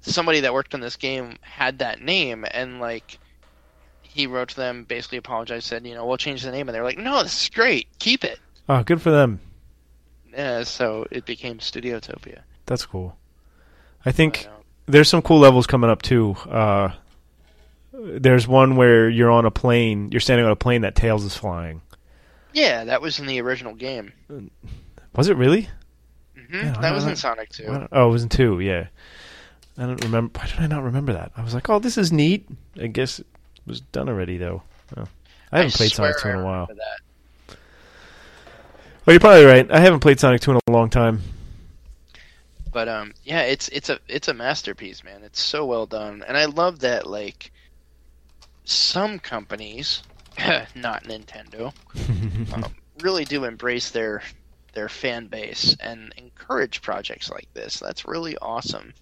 [0.00, 3.18] somebody that worked on this game had that name, and like
[4.02, 6.84] he wrote to them, basically apologized, said, you know, we'll change the name, and they're
[6.84, 8.38] like, no, this is great, keep it.
[8.68, 9.40] Oh, good for them.
[10.32, 12.40] Yeah, so it became Studiotopia.
[12.66, 13.16] That's cool.
[14.04, 16.34] I think um, there's some cool levels coming up too.
[16.48, 16.90] Uh,
[17.92, 21.36] there's one where you're on a plane, you're standing on a plane that Tails is
[21.36, 21.80] flying.
[22.52, 24.12] yeah, that was in the original game.
[25.14, 25.68] Was it really?
[26.36, 26.54] Mm-hmm.
[26.54, 27.88] Yeah, that was in Sonic 2.
[27.92, 28.60] Oh, it was in two.
[28.60, 28.88] Yeah,
[29.78, 30.38] I don't remember.
[30.38, 31.32] Why did I not remember that?
[31.36, 32.48] I was like, oh, this is neat.
[32.80, 33.26] I guess it
[33.66, 34.62] was done already though.
[34.96, 35.04] Oh.
[35.52, 36.66] I haven't played Sonic two in a while.
[36.66, 37.00] That.
[39.04, 39.70] Well, you're probably right.
[39.70, 41.20] I haven't played Sonic two in a long time.
[42.72, 45.22] But um, yeah, it's it's a it's a masterpiece, man.
[45.22, 47.52] It's so well done, and I love that like
[48.64, 50.02] some companies,
[50.74, 51.72] not Nintendo,
[52.54, 52.64] um,
[53.00, 54.22] really do embrace their
[54.72, 57.78] their fan base and encourage projects like this.
[57.78, 58.94] That's really awesome.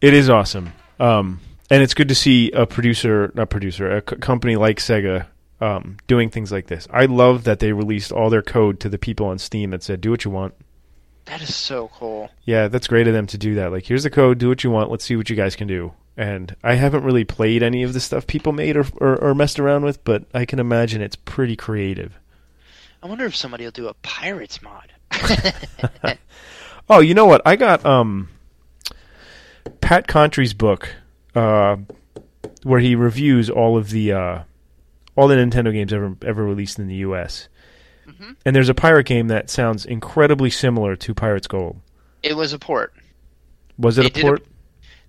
[0.00, 0.72] It is awesome.
[1.00, 5.26] Um, and it's good to see a producer, not producer, a c- company like Sega
[5.60, 6.86] um, doing things like this.
[6.92, 10.00] I love that they released all their code to the people on Steam that said,
[10.00, 10.54] do what you want.
[11.26, 12.30] That is so cool.
[12.44, 13.70] Yeah, that's great of them to do that.
[13.70, 15.92] Like, here's the code, do what you want, let's see what you guys can do.
[16.16, 19.60] And I haven't really played any of the stuff people made or, or, or messed
[19.60, 22.18] around with, but I can imagine it's pretty creative.
[23.02, 24.92] I wonder if somebody will do a pirates mod.
[26.90, 27.42] Oh, you know what?
[27.44, 28.30] I got um
[29.80, 30.94] Pat Contri's book,
[31.34, 31.76] uh,
[32.62, 34.38] where he reviews all of the uh,
[35.18, 37.48] all the Nintendo games ever ever released in the U.S.
[38.06, 38.36] Mhm.
[38.46, 41.80] And there's a pirate game that sounds incredibly similar to Pirates Gold.
[42.22, 42.94] it was a port.
[43.78, 44.46] Was it They a port?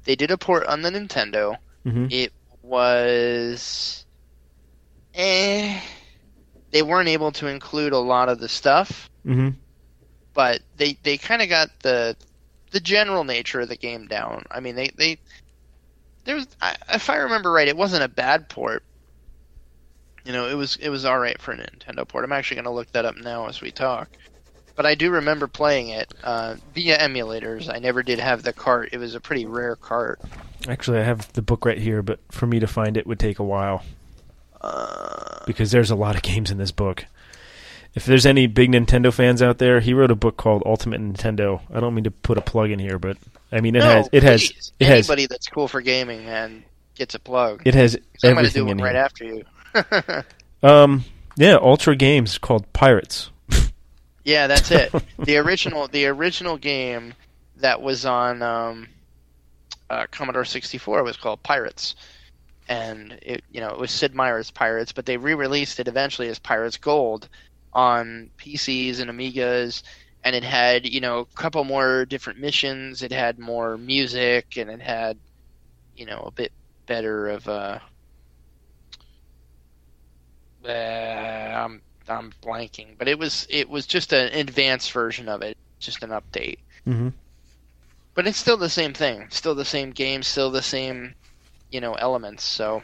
[0.06, 1.58] They did a port on the Nintendo.
[1.84, 4.06] hmm It was.
[5.14, 5.80] Eh.
[6.72, 9.50] They weren't able to include a lot of the stuff, hmm
[10.34, 12.16] but they, they kind of got the
[12.72, 14.44] the general nature of the game down.
[14.52, 15.18] I mean, they they
[16.26, 18.84] there's I, if I remember right, it wasn't a bad port.
[20.30, 22.24] You know, it was it was all right for a Nintendo port.
[22.24, 24.10] I'm actually going to look that up now as we talk.
[24.76, 27.68] But I do remember playing it uh, via emulators.
[27.68, 28.90] I never did have the cart.
[28.92, 30.22] It was a pretty rare cart.
[30.68, 33.40] Actually, I have the book right here, but for me to find it would take
[33.40, 33.84] a while
[34.62, 37.08] Uh, because there's a lot of games in this book.
[37.96, 41.62] If there's any big Nintendo fans out there, he wrote a book called Ultimate Nintendo.
[41.74, 43.18] I don't mean to put a plug in here, but
[43.52, 44.74] I mean it no, has it has please.
[44.80, 46.62] it has anybody that's cool for gaming and
[46.94, 47.64] gets a plug.
[47.66, 49.44] it has 'Cause I'm going to everything do one right after you.
[50.62, 51.06] Um,
[51.38, 53.32] yeah, Ultra Games called Pirates.
[54.26, 54.94] yeah, that's it.
[55.20, 57.14] the original, the original game
[57.56, 58.90] that was on um,
[59.90, 61.96] uh, Commodore 64 was called Pirates,
[62.68, 66.40] and it, you know, it was Sid Meier's Pirates, but they re-released it eventually as
[66.40, 67.30] Pirates Gold
[67.74, 69.84] on PCs and Amigas,
[70.24, 73.02] and it had you know a couple more different missions.
[73.02, 75.18] It had more music, and it had
[75.96, 76.52] you know a bit
[76.86, 77.82] better of a.
[80.66, 85.58] Uh, I'm I'm blanking, but it was it was just an advanced version of it,
[85.80, 86.60] just an update.
[86.88, 87.10] Mm-hmm.
[88.16, 91.14] But it's still the same thing, still the same game, still the same,
[91.72, 92.44] you know, elements.
[92.44, 92.82] So,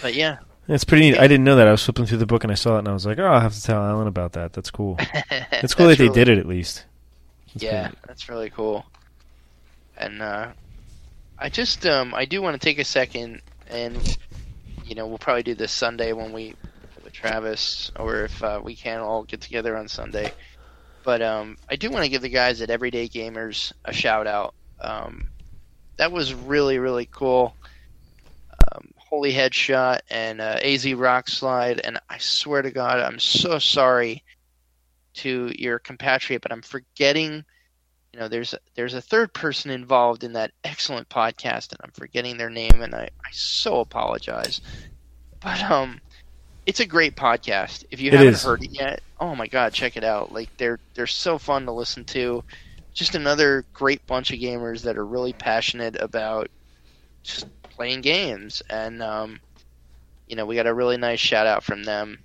[0.00, 1.18] but yeah, It's pretty neat.
[1.18, 1.66] I didn't know that.
[1.68, 3.26] I was flipping through the book and I saw it and I was like, oh,
[3.26, 4.52] I'll have to tell Alan about that.
[4.52, 4.98] That's cool.
[5.30, 6.84] It's cool that they did it at least.
[7.52, 8.86] That's yeah, pretty- that's really cool.
[9.96, 10.48] And uh,
[11.38, 14.16] I just um, I do want to take a second, and
[14.84, 16.54] you know, we'll probably do this Sunday when we
[17.02, 20.32] with Travis, or if uh, we can all get together on Sunday.
[21.04, 24.54] But um, I do want to give the guys at Everyday Gamers a shout out.
[24.80, 25.28] Um,
[25.98, 27.56] that was really really cool.
[28.72, 33.58] Um, Holy Headshot and uh, AZ Rock Slide, and I swear to God, I'm so
[33.58, 34.22] sorry
[35.14, 37.44] to your compatriot, but I'm forgetting.
[38.14, 41.90] You know, there's a, there's a third person involved in that excellent podcast, and I'm
[41.90, 44.60] forgetting their name, and I, I so apologize.
[45.40, 46.00] But um,
[46.64, 47.84] it's a great podcast.
[47.90, 48.44] If you It haven't is.
[48.44, 50.32] heard it yet, oh my god, check it out!
[50.32, 52.44] Like they're they're so fun to listen to.
[52.92, 56.48] Just another great bunch of gamers that are really passionate about
[57.24, 59.40] just playing games, and um,
[60.28, 62.20] you know, we got a really nice shout out from them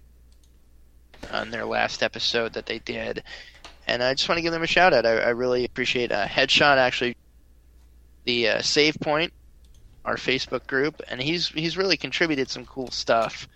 [1.34, 3.24] on their last episode that they did,
[3.90, 5.06] and I just want to give them a shout out.
[5.06, 7.18] I, I really appreciate uh, Headshot actually
[8.26, 9.34] the uh, save point
[10.06, 13.48] our Facebook group, and he's he's really contributed some cool stuff.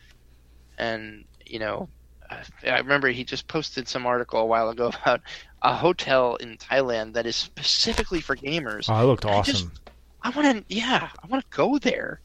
[0.78, 1.88] And you know,
[2.30, 5.22] I remember he just posted some article a while ago about
[5.62, 8.90] a hotel in Thailand that is specifically for gamers.
[8.90, 9.72] Oh, it looked I awesome.
[10.22, 12.22] I want to, yeah, I want to go there.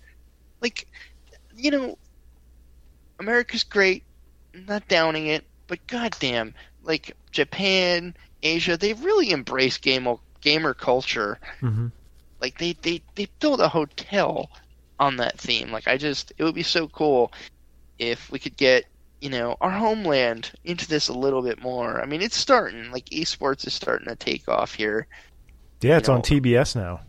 [0.61, 0.87] Like,
[1.57, 1.99] you know,
[3.19, 4.05] America's great,
[4.55, 6.55] I'm not downing it, but goddamn,
[6.89, 11.39] like Japan, Asia, they've really embraced gamer gamer culture.
[11.61, 11.89] hmm
[12.41, 14.51] Like they they they built a hotel
[15.01, 15.71] on that theme.
[15.71, 17.33] Like I just, it would be so cool
[17.99, 18.85] if we could get
[19.21, 22.01] you know our homeland into this a little bit more.
[22.01, 22.91] I mean, it's starting.
[22.93, 25.07] Like esports is starting to take off here.
[25.83, 27.01] Yeah, it's You on TBS now.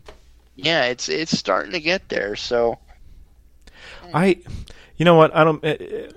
[0.56, 2.36] Yeah, it's it's starting to get there.
[2.36, 2.78] So
[4.12, 4.38] I,
[4.96, 5.34] you know what?
[5.34, 5.64] I don't.
[5.64, 6.10] uh, uh,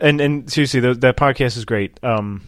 [0.00, 1.98] And and seriously, th- that podcast is great.
[2.04, 2.42] Um,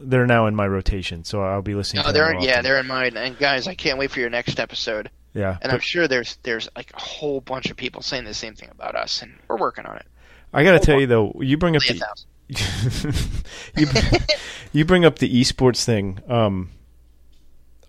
[0.00, 2.04] they're now in my rotation, so I'll be listening.
[2.04, 3.16] To they're yeah, they're in mine.
[3.16, 5.10] And guys, I can't wait for your next episode.
[5.34, 5.52] yeah.
[5.52, 8.54] And but I'm sure there's there's like a whole bunch of people saying the same
[8.54, 10.06] thing about us, and we're working on it.
[10.52, 12.02] I got to tell you though, you bring up the
[13.76, 13.86] you
[14.72, 16.20] you bring up the esports thing.
[16.28, 16.70] Um,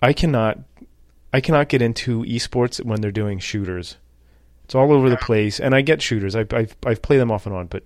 [0.02, 0.60] I cannot
[1.32, 3.98] I cannot get into esports when they're doing shooters.
[4.66, 6.36] It's all over the place, and I get shooters.
[6.36, 7.84] I I've, I've played them off and on, but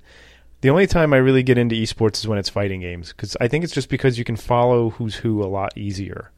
[0.64, 3.48] the only time I really get into esports is when it's fighting games because I
[3.50, 6.32] think it's just because you can follow who's who a lot easier.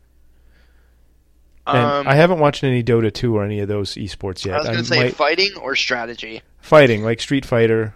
[1.68, 4.56] And Um, I haven't watched any Dota 2 or any of those esports yet.
[4.56, 6.42] I was gonna say might- fighting or strategy.
[6.60, 7.94] fighting like Street Fighter,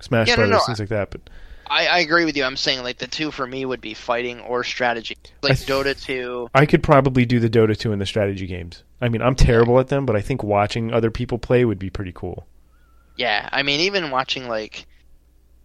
[0.00, 1.10] Smash Yeah, Brothers, no, things like that.
[1.10, 1.20] But
[1.68, 2.44] I, I agree with you.
[2.44, 5.16] I'm saying like the two for me would be fighting or strategy.
[5.42, 6.48] Like th- Dota 2.
[6.54, 8.82] I could probably do the Dota 2 and the strategy games.
[9.00, 11.90] I mean, I'm terrible at them, but I think watching other people play would be
[11.90, 12.46] pretty cool.
[13.16, 14.86] Yeah, I mean even watching like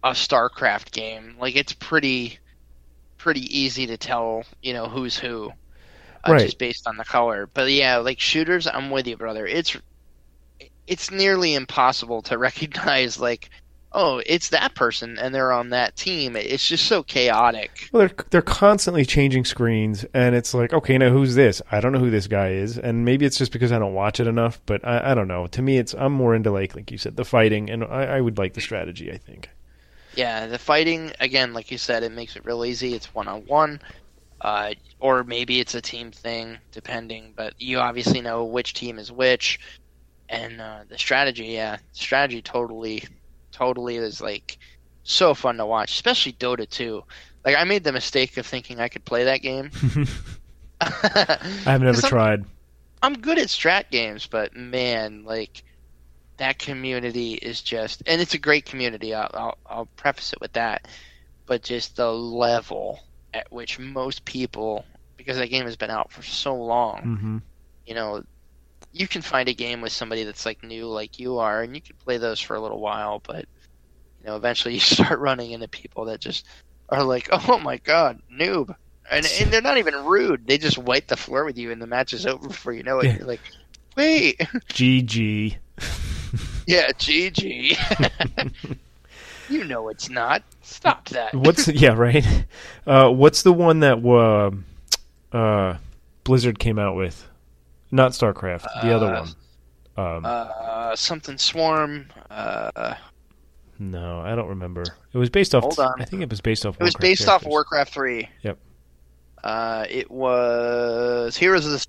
[0.04, 2.38] a StarCraft game, like it's pretty
[3.16, 5.50] pretty easy to tell, you know, who's who.
[6.24, 6.42] Uh, Right.
[6.42, 7.48] Just based on the color.
[7.52, 9.46] But yeah, like shooters, I'm with you, brother.
[9.46, 9.76] It's
[10.86, 13.50] it's nearly impossible to recognize like
[13.92, 16.36] oh, it's that person and they're on that team.
[16.36, 17.88] It's just so chaotic.
[17.92, 21.62] Well, they're they're constantly changing screens, and it's like, okay, now who's this?
[21.70, 24.20] I don't know who this guy is, and maybe it's just because I don't watch
[24.20, 24.60] it enough.
[24.66, 25.46] But I, I don't know.
[25.48, 28.20] To me, it's I'm more into like like you said, the fighting, and I, I
[28.20, 29.10] would like the strategy.
[29.12, 29.48] I think.
[30.18, 32.94] Yeah, the fighting again, like you said, it makes it real easy.
[32.94, 33.80] It's one on one,
[34.40, 37.34] uh, or maybe it's a team thing, depending.
[37.36, 39.60] But you obviously know which team is which,
[40.28, 43.04] and uh, the strategy, yeah, strategy totally,
[43.52, 44.58] totally is like
[45.04, 47.00] so fun to watch, especially Dota 2.
[47.44, 49.70] Like I made the mistake of thinking I could play that game.
[50.80, 52.44] I've never I'm- tried.
[53.02, 55.62] I'm good at strat games, but man, like
[56.38, 59.14] that community is just, and it's a great community.
[59.14, 60.88] I'll, I'll, I'll preface it with that,
[61.46, 63.00] but just the level
[63.34, 64.84] at which most people,
[65.16, 67.38] because that game has been out for so long, hmm
[67.86, 68.22] you know,
[68.92, 71.82] you can find a game with somebody that's like new, like you are, and you
[71.82, 73.46] can play those for a little while, but
[74.20, 76.46] you know, eventually you start running into people that just
[76.88, 78.74] are like, oh my god, noob.
[79.10, 80.46] And, and they're not even rude.
[80.46, 83.00] They just wipe the floor with you, and the match is over before you know
[83.00, 83.08] it.
[83.08, 83.16] Yeah.
[83.16, 83.42] You're like,
[83.96, 84.38] wait,
[84.72, 85.56] GG.
[86.68, 87.76] Yeah, GG.
[89.48, 90.42] you know it's not.
[90.62, 91.34] Stop that.
[91.34, 92.24] What's yeah right?
[92.86, 94.04] Uh, what's the one that
[95.32, 95.76] uh, uh,
[96.24, 97.26] Blizzard came out with?
[97.90, 99.20] Not StarCraft, the other Uh,
[99.96, 100.16] one.
[100.16, 102.06] Um, Uh, something swarm.
[102.30, 102.94] Uh,
[103.78, 104.82] no, I don't remember.
[105.12, 105.62] It was based off.
[105.62, 106.00] hold on.
[106.00, 106.74] I think it was based off.
[106.74, 107.44] it was Warcraft based off.
[107.46, 108.28] Warcraft Three.
[108.42, 108.58] Yep.
[109.42, 111.86] Uh, it was Heroes of the.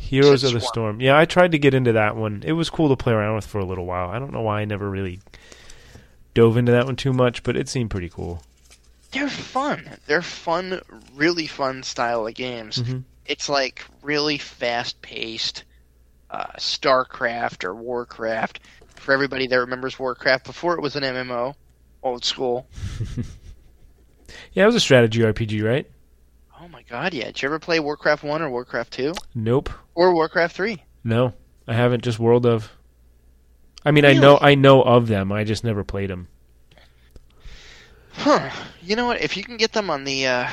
[0.00, 0.72] Heroes of the Swarm.
[0.72, 1.00] Storm.
[1.00, 2.42] Yeah, I tried to get into that one.
[2.44, 4.08] It was cool to play around with for a little while.
[4.10, 5.20] I don't know why I never really
[6.34, 8.42] dove into that one too much, but it seemed pretty cool.
[9.12, 9.88] They're fun.
[10.06, 10.80] They're fun,
[11.14, 12.78] really fun style of games.
[12.78, 13.04] Mhm.
[13.26, 15.64] It's like really fast paced.
[16.30, 18.60] Uh, StarCraft or Warcraft.
[18.96, 21.54] For everybody that remembers Warcraft before it was an MMO,
[22.02, 22.66] old school.
[24.52, 25.86] Yeah, it was a strategy RPG, right?
[26.90, 27.26] God, yeah.
[27.26, 29.14] Did you ever play Warcraft 1 or Warcraft 2?
[29.36, 29.70] Nope.
[29.94, 30.82] Or Warcraft 3?
[31.04, 31.32] No,
[31.68, 32.02] I haven't.
[32.02, 32.72] Just World of.
[33.84, 35.32] I mean, I know I know of them.
[35.32, 36.28] I just never played them.
[38.12, 38.50] Huh.
[38.82, 39.22] You know what?
[39.22, 40.48] If you can get them on the uh,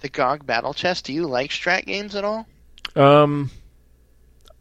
[0.00, 2.46] the GOG Battle Chest, do you like strat games at all?
[2.96, 3.50] Um,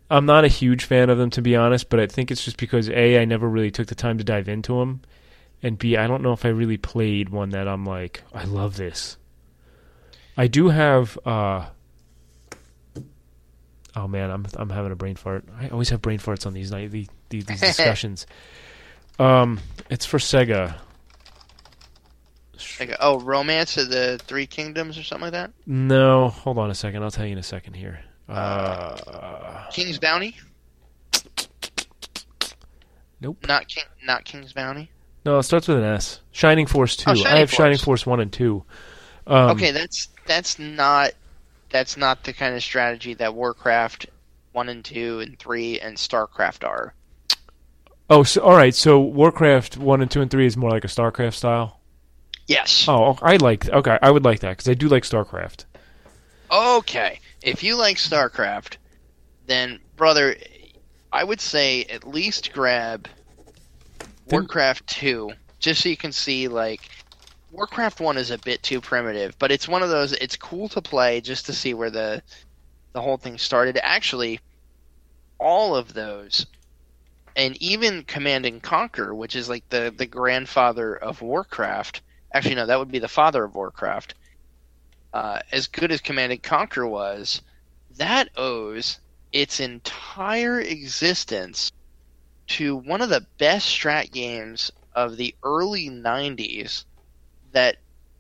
[0.10, 2.58] I'm not a huge fan of them to be honest, but I think it's just
[2.58, 5.02] because a I never really took the time to dive into them,
[5.62, 8.78] and b I don't know if I really played one that I'm like I love
[8.78, 9.18] this.
[10.38, 11.18] I do have.
[11.26, 11.68] uh
[13.98, 15.46] Oh man, I'm I'm having a brain fart.
[15.58, 18.28] I always have brain farts on these night these, these discussions.
[19.20, 19.60] um,
[19.90, 20.76] it's for Sega.
[22.80, 25.52] Like, oh, Romance of the Three Kingdoms or something like that?
[25.66, 27.04] No, hold on a second.
[27.04, 28.02] I'll tell you in a second here.
[28.28, 30.36] Uh, King's Bounty?
[33.22, 33.46] Nope.
[33.48, 34.90] Not King, not King's Bounty.
[35.26, 36.20] No, it starts with an S.
[36.32, 37.10] Shining Force two.
[37.12, 37.84] Oh, Shining I have Shining Force.
[38.04, 38.64] Force one and two.
[39.26, 41.12] Um, okay, that's that's not
[41.70, 44.08] that's not the kind of strategy that Warcraft
[44.52, 46.94] one and two and three and Starcraft are.
[48.10, 48.74] Oh, so, all right.
[48.74, 51.80] So Warcraft one and two and three is more like a Starcraft style.
[52.48, 52.86] Yes.
[52.88, 53.68] Oh, I like.
[53.70, 55.66] Okay, I would like that because I do like Starcraft.
[56.52, 57.20] Okay.
[57.42, 58.78] If you like StarCraft,
[59.48, 60.36] then brother,
[61.12, 63.08] I would say at least grab
[64.30, 66.82] Warcraft 2 just so you can see like
[67.56, 70.82] Warcraft 1 is a bit too primitive, but it's one of those it's cool to
[70.82, 72.22] play just to see where the
[72.92, 73.80] the whole thing started.
[73.82, 74.42] Actually,
[75.40, 76.46] all of those
[77.36, 82.02] and even Command and Conquer, which is like the the grandfather of Warcraft.
[82.34, 84.16] Actually, no, that would be the father of Warcraft
[85.16, 87.42] uh, as good as Command and Conquer was,
[87.96, 89.00] that owes
[89.32, 91.72] its entire existence
[92.48, 96.84] to one of the best strat games of the early 90s
[97.56, 97.78] that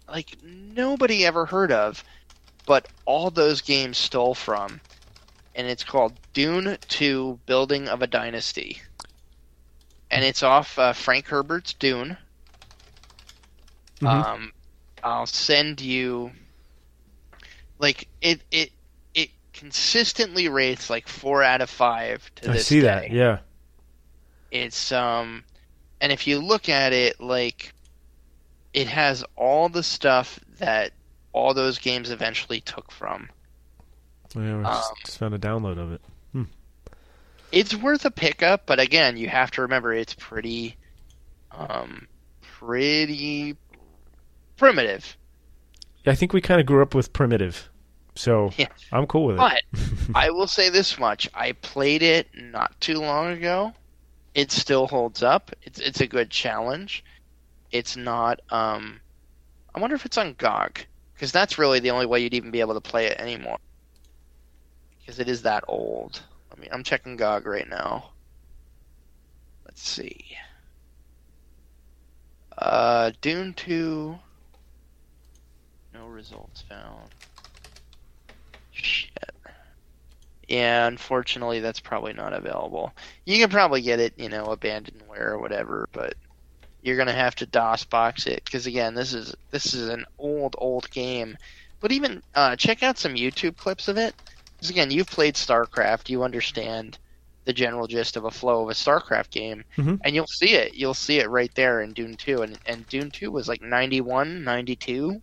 [0.09, 2.03] like nobody ever heard of
[2.65, 4.81] but all those games stole from
[5.55, 8.81] and it's called Dune 2 Building of a Dynasty
[10.11, 12.17] and it's off uh, Frank Herbert's Dune
[14.01, 14.25] Mhm.
[14.25, 14.53] um
[15.03, 16.33] I'll send you
[17.79, 18.71] like it it
[19.13, 22.81] it consistently rates like four out of five to I this see day.
[22.81, 23.11] that.
[23.11, 23.39] Yeah.
[24.51, 25.45] It's um,
[26.01, 27.74] and if you look at it, like,
[28.75, 30.91] it has all the stuff that
[31.31, 33.29] all those games eventually took from.
[34.35, 36.01] Yeah, we just, Um, just found a download of it.
[37.51, 40.75] It's worth a pickup, but again, you have to remember it's pretty,
[41.51, 42.05] um,
[42.41, 43.55] pretty
[44.57, 45.15] primitive.
[46.05, 47.69] I think we kind of grew up with primitive,
[48.15, 48.67] so Yeah.
[48.91, 49.39] I'm cool with it.
[49.39, 49.61] But
[50.15, 53.73] I will say this much: I played it not too long ago.
[54.33, 55.51] It still holds up.
[55.63, 57.05] It's it's a good challenge.
[57.75, 58.39] It's not.
[58.51, 59.01] Um,
[59.73, 62.61] I wonder if it's on GOG because that's really the only way you'd even be
[62.61, 63.57] able to play it anymore.
[64.99, 66.23] Because it is that old.
[66.55, 68.11] I mean, I'm checking GOG right now.
[69.65, 70.37] Let's see.
[72.57, 74.19] Uh, Dune Two.
[75.93, 77.09] No results found.
[78.71, 79.11] Shit.
[80.47, 82.93] Yeah, unfortunately, that's probably not available.
[83.25, 86.13] You can probably get it, you know, abandonware or whatever, but
[86.85, 90.55] you're gonna have to DOS box it because again, this is this is an old
[90.59, 91.35] old game.
[91.81, 94.13] But even uh, check out some YouTube clips of it.
[94.53, 96.97] Because again, you've played StarCraft, you understand
[97.43, 99.99] the general gist of a flow of a StarCraft game, Mhm.
[100.03, 100.73] and you'll see it.
[100.75, 104.43] You'll see it right there in Dune 2, and and Dune 2 was like 91,
[104.43, 105.21] 92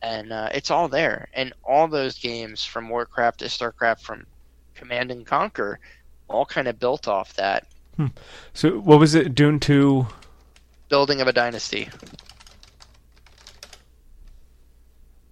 [0.00, 1.28] and uh, it's all there.
[1.34, 4.26] And all those games from Warcraft to StarCraft, from
[4.76, 5.80] Command and Conquer,
[6.28, 7.66] all kind of built off that
[8.54, 9.34] So what was it?
[9.34, 10.06] Dune two.
[10.88, 11.88] Building of a dynasty.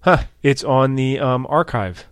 [0.01, 0.25] Huh.
[0.43, 2.05] It's on the um, archive.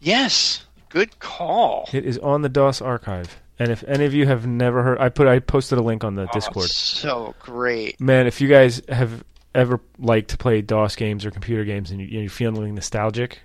[0.00, 1.88] Yes, good call.
[1.92, 3.40] It is on the DOS archive.
[3.58, 6.14] And if any of you have never heard, I put I posted a link on
[6.14, 6.70] the Oh, Discord.
[6.70, 8.00] so great.
[8.00, 12.00] Man, if you guys have ever liked to play DOS games or computer games and
[12.00, 13.40] you, you're feeling nostalgic,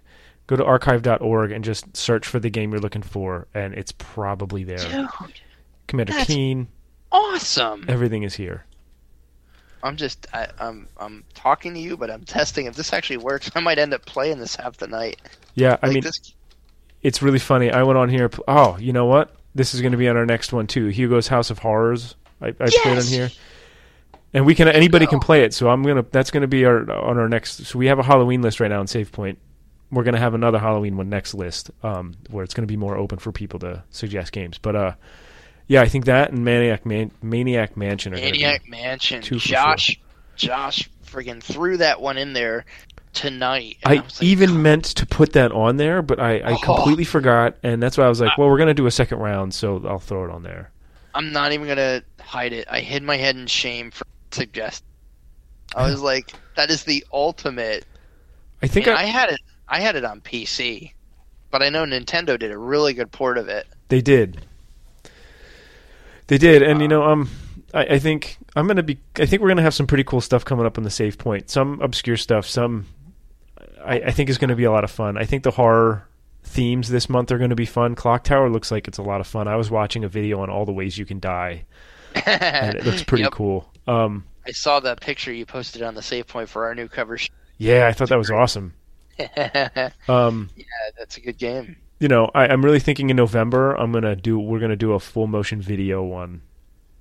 [0.45, 4.63] go to archive.org and just search for the game you're looking for, and it's probably
[4.63, 4.77] there.
[4.77, 5.09] Dude,
[5.87, 6.67] Commander Keen,
[7.13, 7.85] awesome.
[7.87, 8.65] everything is here.
[9.83, 13.51] I'm just, I, I'm, I'm talking to you, but I'm testing if this actually works.
[13.55, 15.21] I might end up playing this half the night.
[15.55, 16.33] Yeah, I mean, this.
[17.01, 17.69] it's really funny.
[17.69, 18.29] I went on here.
[18.47, 19.35] Oh, you know what?
[19.53, 20.87] This is going to be on our next one too.
[20.87, 22.15] Hugo's House of Horrors.
[22.41, 23.29] I, I played on here,
[24.33, 25.53] and we can anybody can play it.
[25.53, 26.03] So I'm gonna.
[26.11, 27.65] That's going to be our on our next.
[27.65, 29.37] So we have a Halloween list right now on Save Point.
[29.91, 32.77] We're going to have another Halloween one next list, um, where it's going to be
[32.77, 34.57] more open for people to suggest games.
[34.57, 34.93] But uh,
[35.67, 39.21] yeah, I think that and Maniac Man- Maniac Mansion are gonna Maniac Mansion.
[39.21, 39.99] two for Josh,
[40.35, 42.65] Josh, friggin' threw that one in there
[43.13, 43.77] tonight.
[43.85, 46.57] and I like, even meant to put that on there, but I, I Oh.
[46.57, 49.19] completely forgot, and that's why I was like, well, we're going to do a second
[49.19, 50.71] round, so I'll throw it on there.
[51.15, 52.67] I'm not even gonna hide it.
[52.71, 54.83] I hid my head in shame for suggest.
[55.75, 57.85] I was like, that is the ultimate.
[58.63, 59.39] I think I, I had it.
[59.67, 60.91] I had it on PC,
[61.51, 63.67] but I know Nintendo did a really good port of it.
[63.89, 64.43] They did.
[66.27, 67.29] They did, and you know, um,
[67.73, 68.99] I, I think I'm gonna be.
[69.17, 71.49] I think we're gonna have some pretty cool stuff coming up on the save point.
[71.49, 72.45] Some obscure stuff.
[72.47, 72.85] Some
[73.83, 75.17] I, I think is going to be a lot of fun.
[75.17, 76.07] I think the horror
[76.43, 77.95] themes this month are going to be fun.
[77.95, 79.47] Clock Tower looks like it's a lot of fun.
[79.47, 81.65] I was watching a video on all the ways you can die,
[82.25, 83.33] and it looks pretty Yep.
[83.33, 83.69] cool.
[83.87, 87.17] Um, I saw that picture you posted on the save point for our new cover.
[87.57, 88.73] yeah, I thought that was awesome.
[89.19, 90.49] yeah, Um,
[90.97, 91.75] that's a good game.
[91.99, 94.99] You know, I, I'm really thinking in November I'm gonna do we're gonna do a
[94.99, 96.41] full motion video one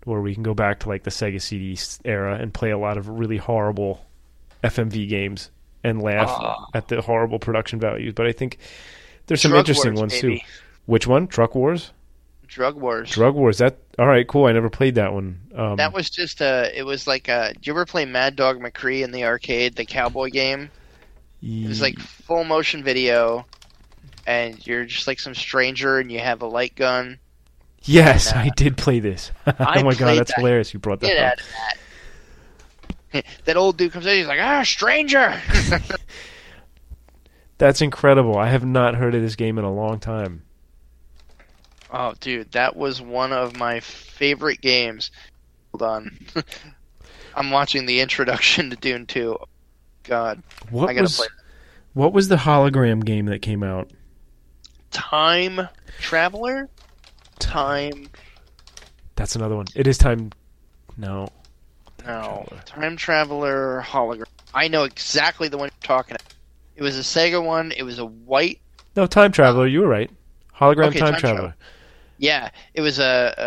[0.05, 2.97] where we can go back to like the Sega CD era and play a lot
[2.99, 4.05] of really horrible
[4.65, 5.51] FMV games
[5.85, 6.67] and laugh Ah.
[6.75, 8.13] at the horrible production values.
[8.15, 8.59] But I think
[9.27, 10.39] there's some interesting Wars, ones too.
[10.87, 11.27] Which one?
[11.29, 11.93] Truck Wars?
[12.49, 13.11] Drug Wars.
[13.11, 13.59] Drug Wars.
[13.59, 14.27] That all right?
[14.29, 14.45] Cool.
[14.47, 15.41] I never played that one.
[15.57, 16.71] Um, That was just a.
[16.79, 17.53] It was like a.
[17.55, 20.71] Did you ever play Mad Dog McCree in the arcade, the cowboy game?
[21.43, 23.47] It was like full motion video,
[24.27, 27.19] and you're just like some stranger, and you have a light gun.
[27.83, 29.31] yes, and, uh, I did play this.
[29.47, 30.39] oh my god, that's that.
[30.39, 30.73] hilarious!
[30.73, 31.33] You brought that Get up.
[31.33, 31.47] out of
[33.13, 33.25] that.
[33.45, 34.17] that old dude comes in.
[34.17, 35.41] He's like, ah, stranger.
[37.59, 38.37] That's incredible.
[38.39, 40.43] I have not heard of this game in a long time.
[41.93, 45.11] oh, dude, that was one of my favorite games.
[45.73, 46.19] Hold on.
[47.37, 49.37] I'm watching the introduction to Dune 2.
[50.05, 51.27] God, What I gotta was play
[51.95, 53.91] what was the hologram game that came out?
[54.93, 55.69] Time
[56.01, 56.69] Traveler.
[57.39, 58.09] Time.
[59.17, 59.67] That's another one.
[59.75, 60.31] It is time.
[60.97, 61.29] No,
[62.07, 62.63] No, Traveler.
[62.67, 64.25] Time Traveler hologram.
[64.55, 66.35] I know exactly the one you're talking about.
[66.77, 67.73] It was a Sega one.
[67.73, 68.61] It was a white.
[68.97, 69.67] no, time traveler.
[69.67, 70.11] You were right.
[70.55, 71.55] Hologram Okay, time, Time traveler.
[72.19, 73.39] Yeah, it was a.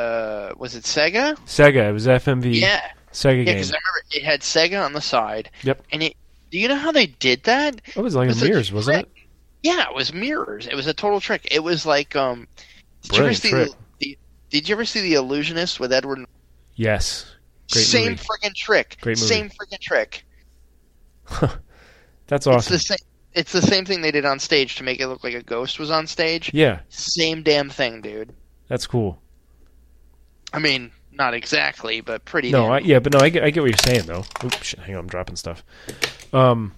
[0.51, 1.35] Uh, was it Sega?
[1.45, 1.89] Sega.
[1.89, 2.59] It was FMV.
[2.59, 2.81] Yeah,
[3.13, 3.43] Sega yeah.
[3.43, 3.45] game.
[3.55, 5.49] Because I remember it had Sega on the side.
[5.63, 5.83] Yep.
[5.91, 6.15] And it.
[6.51, 7.81] Do you know how they did that?
[7.95, 9.09] It was like was a a mirrors, wasn't it?
[9.65, 10.67] Yeah, it was mirrors.
[10.67, 11.47] It was a total trick.
[11.49, 12.47] It was like um.
[13.01, 14.17] Did you ever see the, the?
[14.51, 16.19] Did you ever see the Illusionist with Edward?
[16.75, 17.25] Yes.
[17.71, 18.23] Great same movie.
[18.23, 18.97] freaking trick.
[19.01, 19.27] Great movie.
[19.27, 20.23] Same freaking trick.
[21.39, 21.55] That's
[22.29, 22.73] It's awesome.
[22.73, 22.97] the same.
[23.33, 25.79] It's the same thing they did on stage to make it look like a ghost
[25.79, 26.51] was on stage.
[26.53, 28.33] Yeah, Same damn thing, dude.
[28.69, 29.19] that's cool.
[30.53, 32.51] I mean, not exactly, but pretty.
[32.51, 34.23] No, I, yeah, but no, I get, I get what you're saying though.
[34.43, 35.63] Oops, shit, hang on, I'm dropping stuff.
[36.33, 36.73] Um,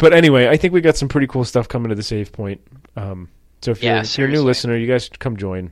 [0.00, 2.60] but anyway, I think we got some pretty cool stuff coming to the save point.
[2.96, 3.28] Um,
[3.62, 5.70] so if you're, Yeah, if you're a new listener, you guys should come join.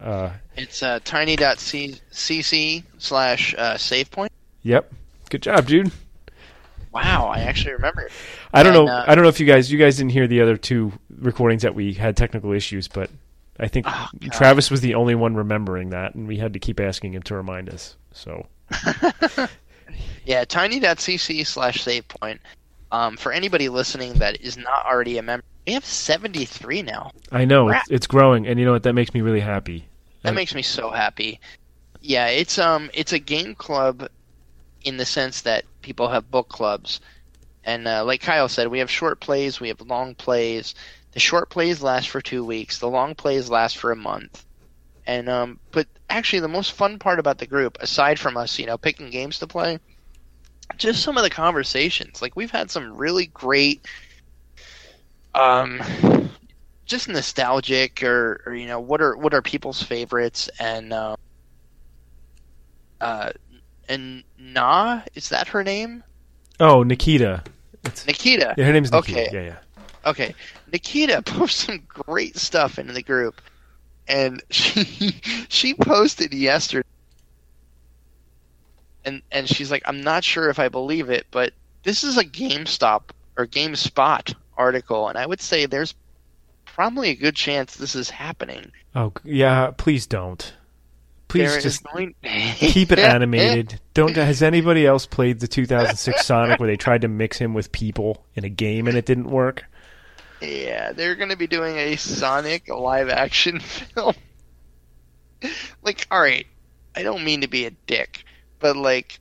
[0.00, 4.30] Uh, It's uh, tiny.cc slash uh, save point.
[4.62, 4.92] yep,
[5.30, 5.90] good job, dude.
[6.92, 8.02] Wow, I actually remember.
[8.02, 8.12] it.
[8.52, 8.92] I don't And, know.
[8.92, 11.62] uh, I don't know if you guys you guys didn't hear the other two recordings
[11.62, 13.10] that we had technical issues, but
[13.60, 16.80] I think Oh, Travis was the only one remembering that, and we had to keep
[16.80, 17.96] asking him to remind us.
[18.12, 18.46] So
[20.24, 22.40] Yeah, tiny.cc slash save point.
[22.92, 27.10] Um, for anybody listening that is not already a member, we have 73 now.
[27.30, 27.82] I know Crap.
[27.82, 28.82] it's, it's growing, and you know what?
[28.82, 29.86] That makes me really happy.
[30.22, 31.40] That Uh, makes me so happy.
[32.00, 34.08] Yeah, it's um it's a game club
[34.82, 37.00] in the sense that people have book clubs.
[37.64, 40.74] And uh, like Kyle said, we have short plays, we have long plays.
[41.12, 44.44] The short plays last for 2 weeks, the long plays last for a month.
[45.06, 48.66] And um but actually the most fun part about the group aside from us, you
[48.66, 49.78] know, picking games to play,
[50.76, 52.22] just some of the conversations.
[52.22, 53.86] Like we've had some really great
[55.34, 55.80] um
[56.90, 61.14] just nostalgic or, or you know what are what are people's favorites and uh,
[63.00, 63.30] uh
[63.88, 66.02] and Na is that her name
[66.58, 67.42] Oh, Nikita.
[67.84, 69.20] It's, Nikita yeah, her name's Nikita.
[69.20, 69.30] Okay.
[69.32, 70.10] Yeah, yeah.
[70.10, 70.34] okay
[70.72, 73.40] Nikita posted some great stuff into the group
[74.08, 76.88] and she she posted yesterday
[79.04, 82.24] and and she's like I'm not sure if I believe it but this is a
[82.24, 83.02] GameStop
[83.36, 85.94] or GameSpot article and I would say there's
[86.66, 89.70] probably a good chance this is happening Oh, yeah.
[89.76, 90.52] Please don't.
[91.28, 93.80] Please There just going- keep it animated.
[93.94, 94.16] Don't.
[94.16, 98.24] Has anybody else played the 2006 Sonic where they tried to mix him with people
[98.34, 99.64] in a game and it didn't work?
[100.40, 103.60] Yeah, they're going to be doing a Sonic live action
[103.94, 104.14] film.
[105.82, 106.46] like, alright,
[106.96, 108.24] I don't mean to be a dick,
[108.60, 109.18] but like,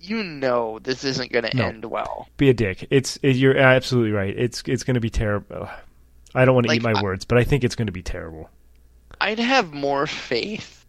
[0.00, 1.66] you know this isn't going to No.
[1.66, 2.28] end well.
[2.36, 2.86] Be a dick.
[2.90, 4.34] It's it, you're absolutely right.
[4.38, 5.68] It's it's going to be terrible.
[6.34, 7.92] I don't want to Like, eat my I- words, but I think it's going to
[7.92, 8.48] be terrible.
[9.20, 10.86] I'd have more faith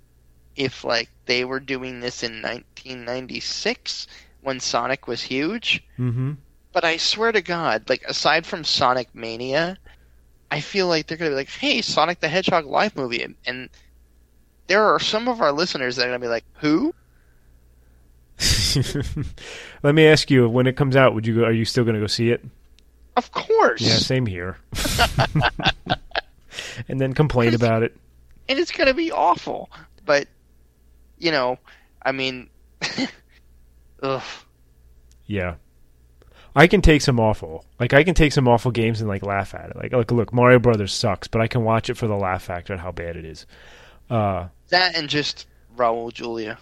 [0.55, 4.07] if, like, they were doing this in 1996
[4.41, 5.83] when Sonic was huge.
[5.99, 6.33] Mm-hmm.
[6.73, 9.77] But I swear to God, like, aside from Sonic Mania,
[10.49, 13.23] I feel like they're going to be like, hey, Sonic the Hedgehog live movie.
[13.23, 13.69] And, and
[14.67, 16.93] there are some of our listeners that are going to be like, who?
[19.83, 21.43] Let me ask you: When it comes out, would you go?
[21.45, 22.43] Are you still going to go see it?
[23.17, 23.81] Of course.
[23.81, 24.57] Yeah, same here.
[26.87, 27.95] and then complain about it.
[28.47, 29.69] and it's going to be awful.
[30.05, 30.27] But,
[31.17, 31.57] you know,
[32.03, 32.49] I mean,
[34.03, 34.23] ugh.
[35.25, 35.55] Yeah.
[36.55, 37.63] I can take some awful.
[37.79, 39.75] Like I can take some awful games and like laugh at it.
[39.77, 42.73] Like look, look, Mario Brothers sucks, but I can watch it for the laugh factor
[42.73, 43.45] and how bad it is.
[44.09, 45.47] Uh, That and just
[45.77, 46.57] Raul Julia.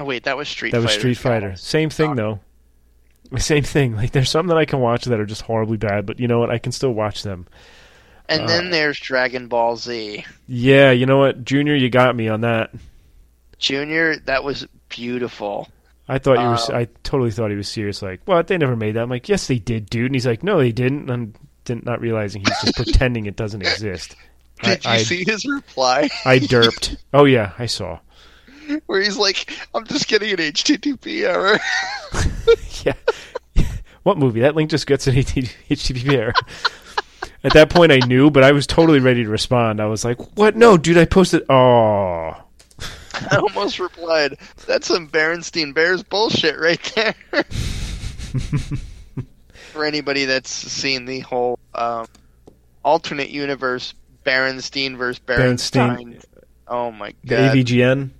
[0.00, 0.86] Oh, wait, that was Street that Fighter.
[0.86, 1.56] was Street Fighter.
[1.56, 2.40] Same thing though.
[3.36, 3.94] Same thing.
[3.94, 6.38] Like there's some that I can watch that are just horribly bad, but you know
[6.40, 6.50] what?
[6.50, 7.46] I can still watch them.
[8.28, 10.24] And Uh, then there's Dragon Ball Z.
[10.48, 12.72] Yeah, you know what, Junior, you got me on that.
[13.58, 15.68] Junior, that was beautiful.
[16.08, 16.74] I thought you were.
[16.76, 18.02] Uh, I totally thought he was serious.
[18.02, 18.46] Like, what?
[18.48, 19.02] They never made that.
[19.02, 20.06] I'm like, yes, they did, dude.
[20.06, 21.08] And he's like, no, they didn't.
[21.08, 24.16] And didn't not realizing he's just pretending it doesn't exist.
[24.62, 26.08] Did I, you I, see his reply?
[26.24, 26.96] I derped.
[27.12, 28.00] Oh yeah, I saw.
[28.86, 31.58] Where he's like, I'm just getting an HTTP error.
[32.82, 32.94] Yeah.
[34.04, 34.40] what movie?
[34.40, 36.32] That link just gets an HTTP error.
[37.44, 39.82] At that point, I knew, but I was totally ready to respond.
[39.82, 40.56] I was like, "What?
[40.56, 40.96] No, dude!
[40.96, 41.44] I posted.
[41.50, 42.34] Oh,
[43.30, 47.14] I almost replied, That's some Berenstein Bears bullshit right there.
[49.72, 52.06] For anybody that's seen the whole um,
[52.84, 53.94] alternate universe
[54.24, 55.96] Berenstein versus Berenstein.
[55.96, 56.24] Berenstein.
[56.68, 57.56] Oh my the god.
[57.56, 58.10] AVGN.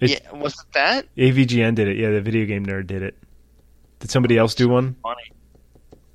[0.00, 1.06] It- yeah, was it that?
[1.16, 1.96] AVGN did it.
[1.96, 3.16] Yeah, the video game nerd did it.
[4.00, 4.96] Did somebody else do one?
[5.02, 5.32] Funny.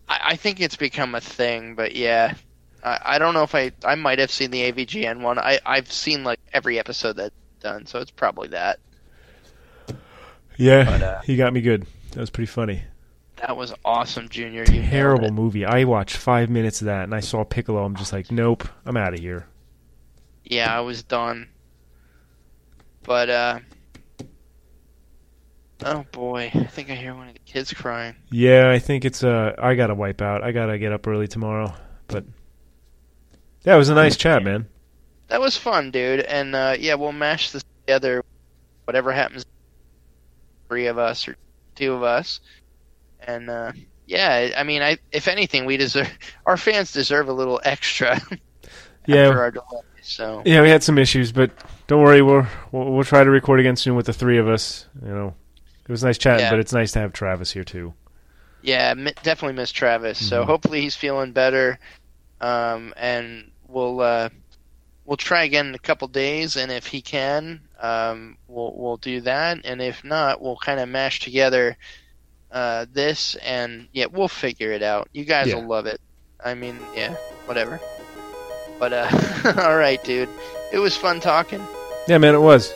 [0.10, 2.34] I, I think it's become a thing, but yeah.
[2.84, 5.40] I, I don't know if I I might have seen the AVGN one.
[5.40, 8.80] I I've seen like every episode that's done, so it's probably that.
[10.58, 11.86] Yeah, But, uh, he got me good.
[12.12, 12.84] That was pretty funny.
[13.38, 14.64] That was awesome, Junior.
[14.64, 15.66] You Terrible movie.
[15.66, 17.84] I watched five minutes of that, and I saw Piccolo.
[17.84, 19.48] I'm just like, nope, I'm out of here.
[20.46, 21.50] Yeah, I was done.
[23.04, 23.60] But uh
[25.84, 28.16] Oh boy, I think I hear one of the kids crying.
[28.30, 30.44] Yeah, I think it's uh I gotta wipe out.
[30.44, 31.74] I gotta get up early tomorrow.
[32.08, 32.26] But
[33.64, 34.68] yeah, it was a nice chat, man.
[35.28, 36.22] That was fun, dude.
[36.22, 38.24] And uh yeah, we'll mash this together
[38.86, 39.46] whatever happens
[40.70, 41.36] three of us or
[41.76, 42.40] two of us.
[43.20, 43.74] And uh
[44.06, 46.10] yeah, I mean I if anything we deserve
[46.46, 48.40] our fans deserve a little extra after
[49.06, 49.82] Yeah, our delay.
[50.02, 51.52] So yeah, we had some issues, but
[51.88, 54.88] don't worry, we'll we'll, we'll try to record again soon with the three of us.
[55.02, 55.36] You know,
[55.88, 56.50] it was nice chatting, Yeah.
[56.52, 57.94] but it's nice to have Travis here too.
[58.62, 60.28] Yeah, definitely miss Travis.
[60.28, 60.46] So Mhm.
[60.48, 61.78] hopefully he's feeling better,
[62.42, 64.30] um, and we'll uh,
[65.06, 66.56] we'll try again in a couple days.
[66.56, 69.60] And if he can, um, we'll we'll do that.
[69.64, 71.78] And if not, we'll kind of mash together
[72.52, 75.10] uh, this, and yeah, we'll figure it out.
[75.14, 75.56] You guys Yeah.
[75.56, 76.00] will love it.
[76.44, 77.14] I mean, yeah,
[77.46, 77.80] whatever.
[78.80, 79.10] But uh,
[79.64, 80.30] all right, dude.
[80.72, 81.66] It was fun talking.
[82.08, 82.74] Yeah, man, it was.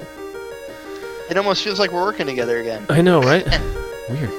[1.29, 2.85] It almost feels like we're working together again.
[2.89, 3.45] I know, right?
[4.09, 4.31] Weird.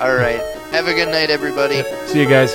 [0.00, 0.40] All right.
[0.70, 1.82] Have a good night, everybody.
[2.06, 2.54] See you guys.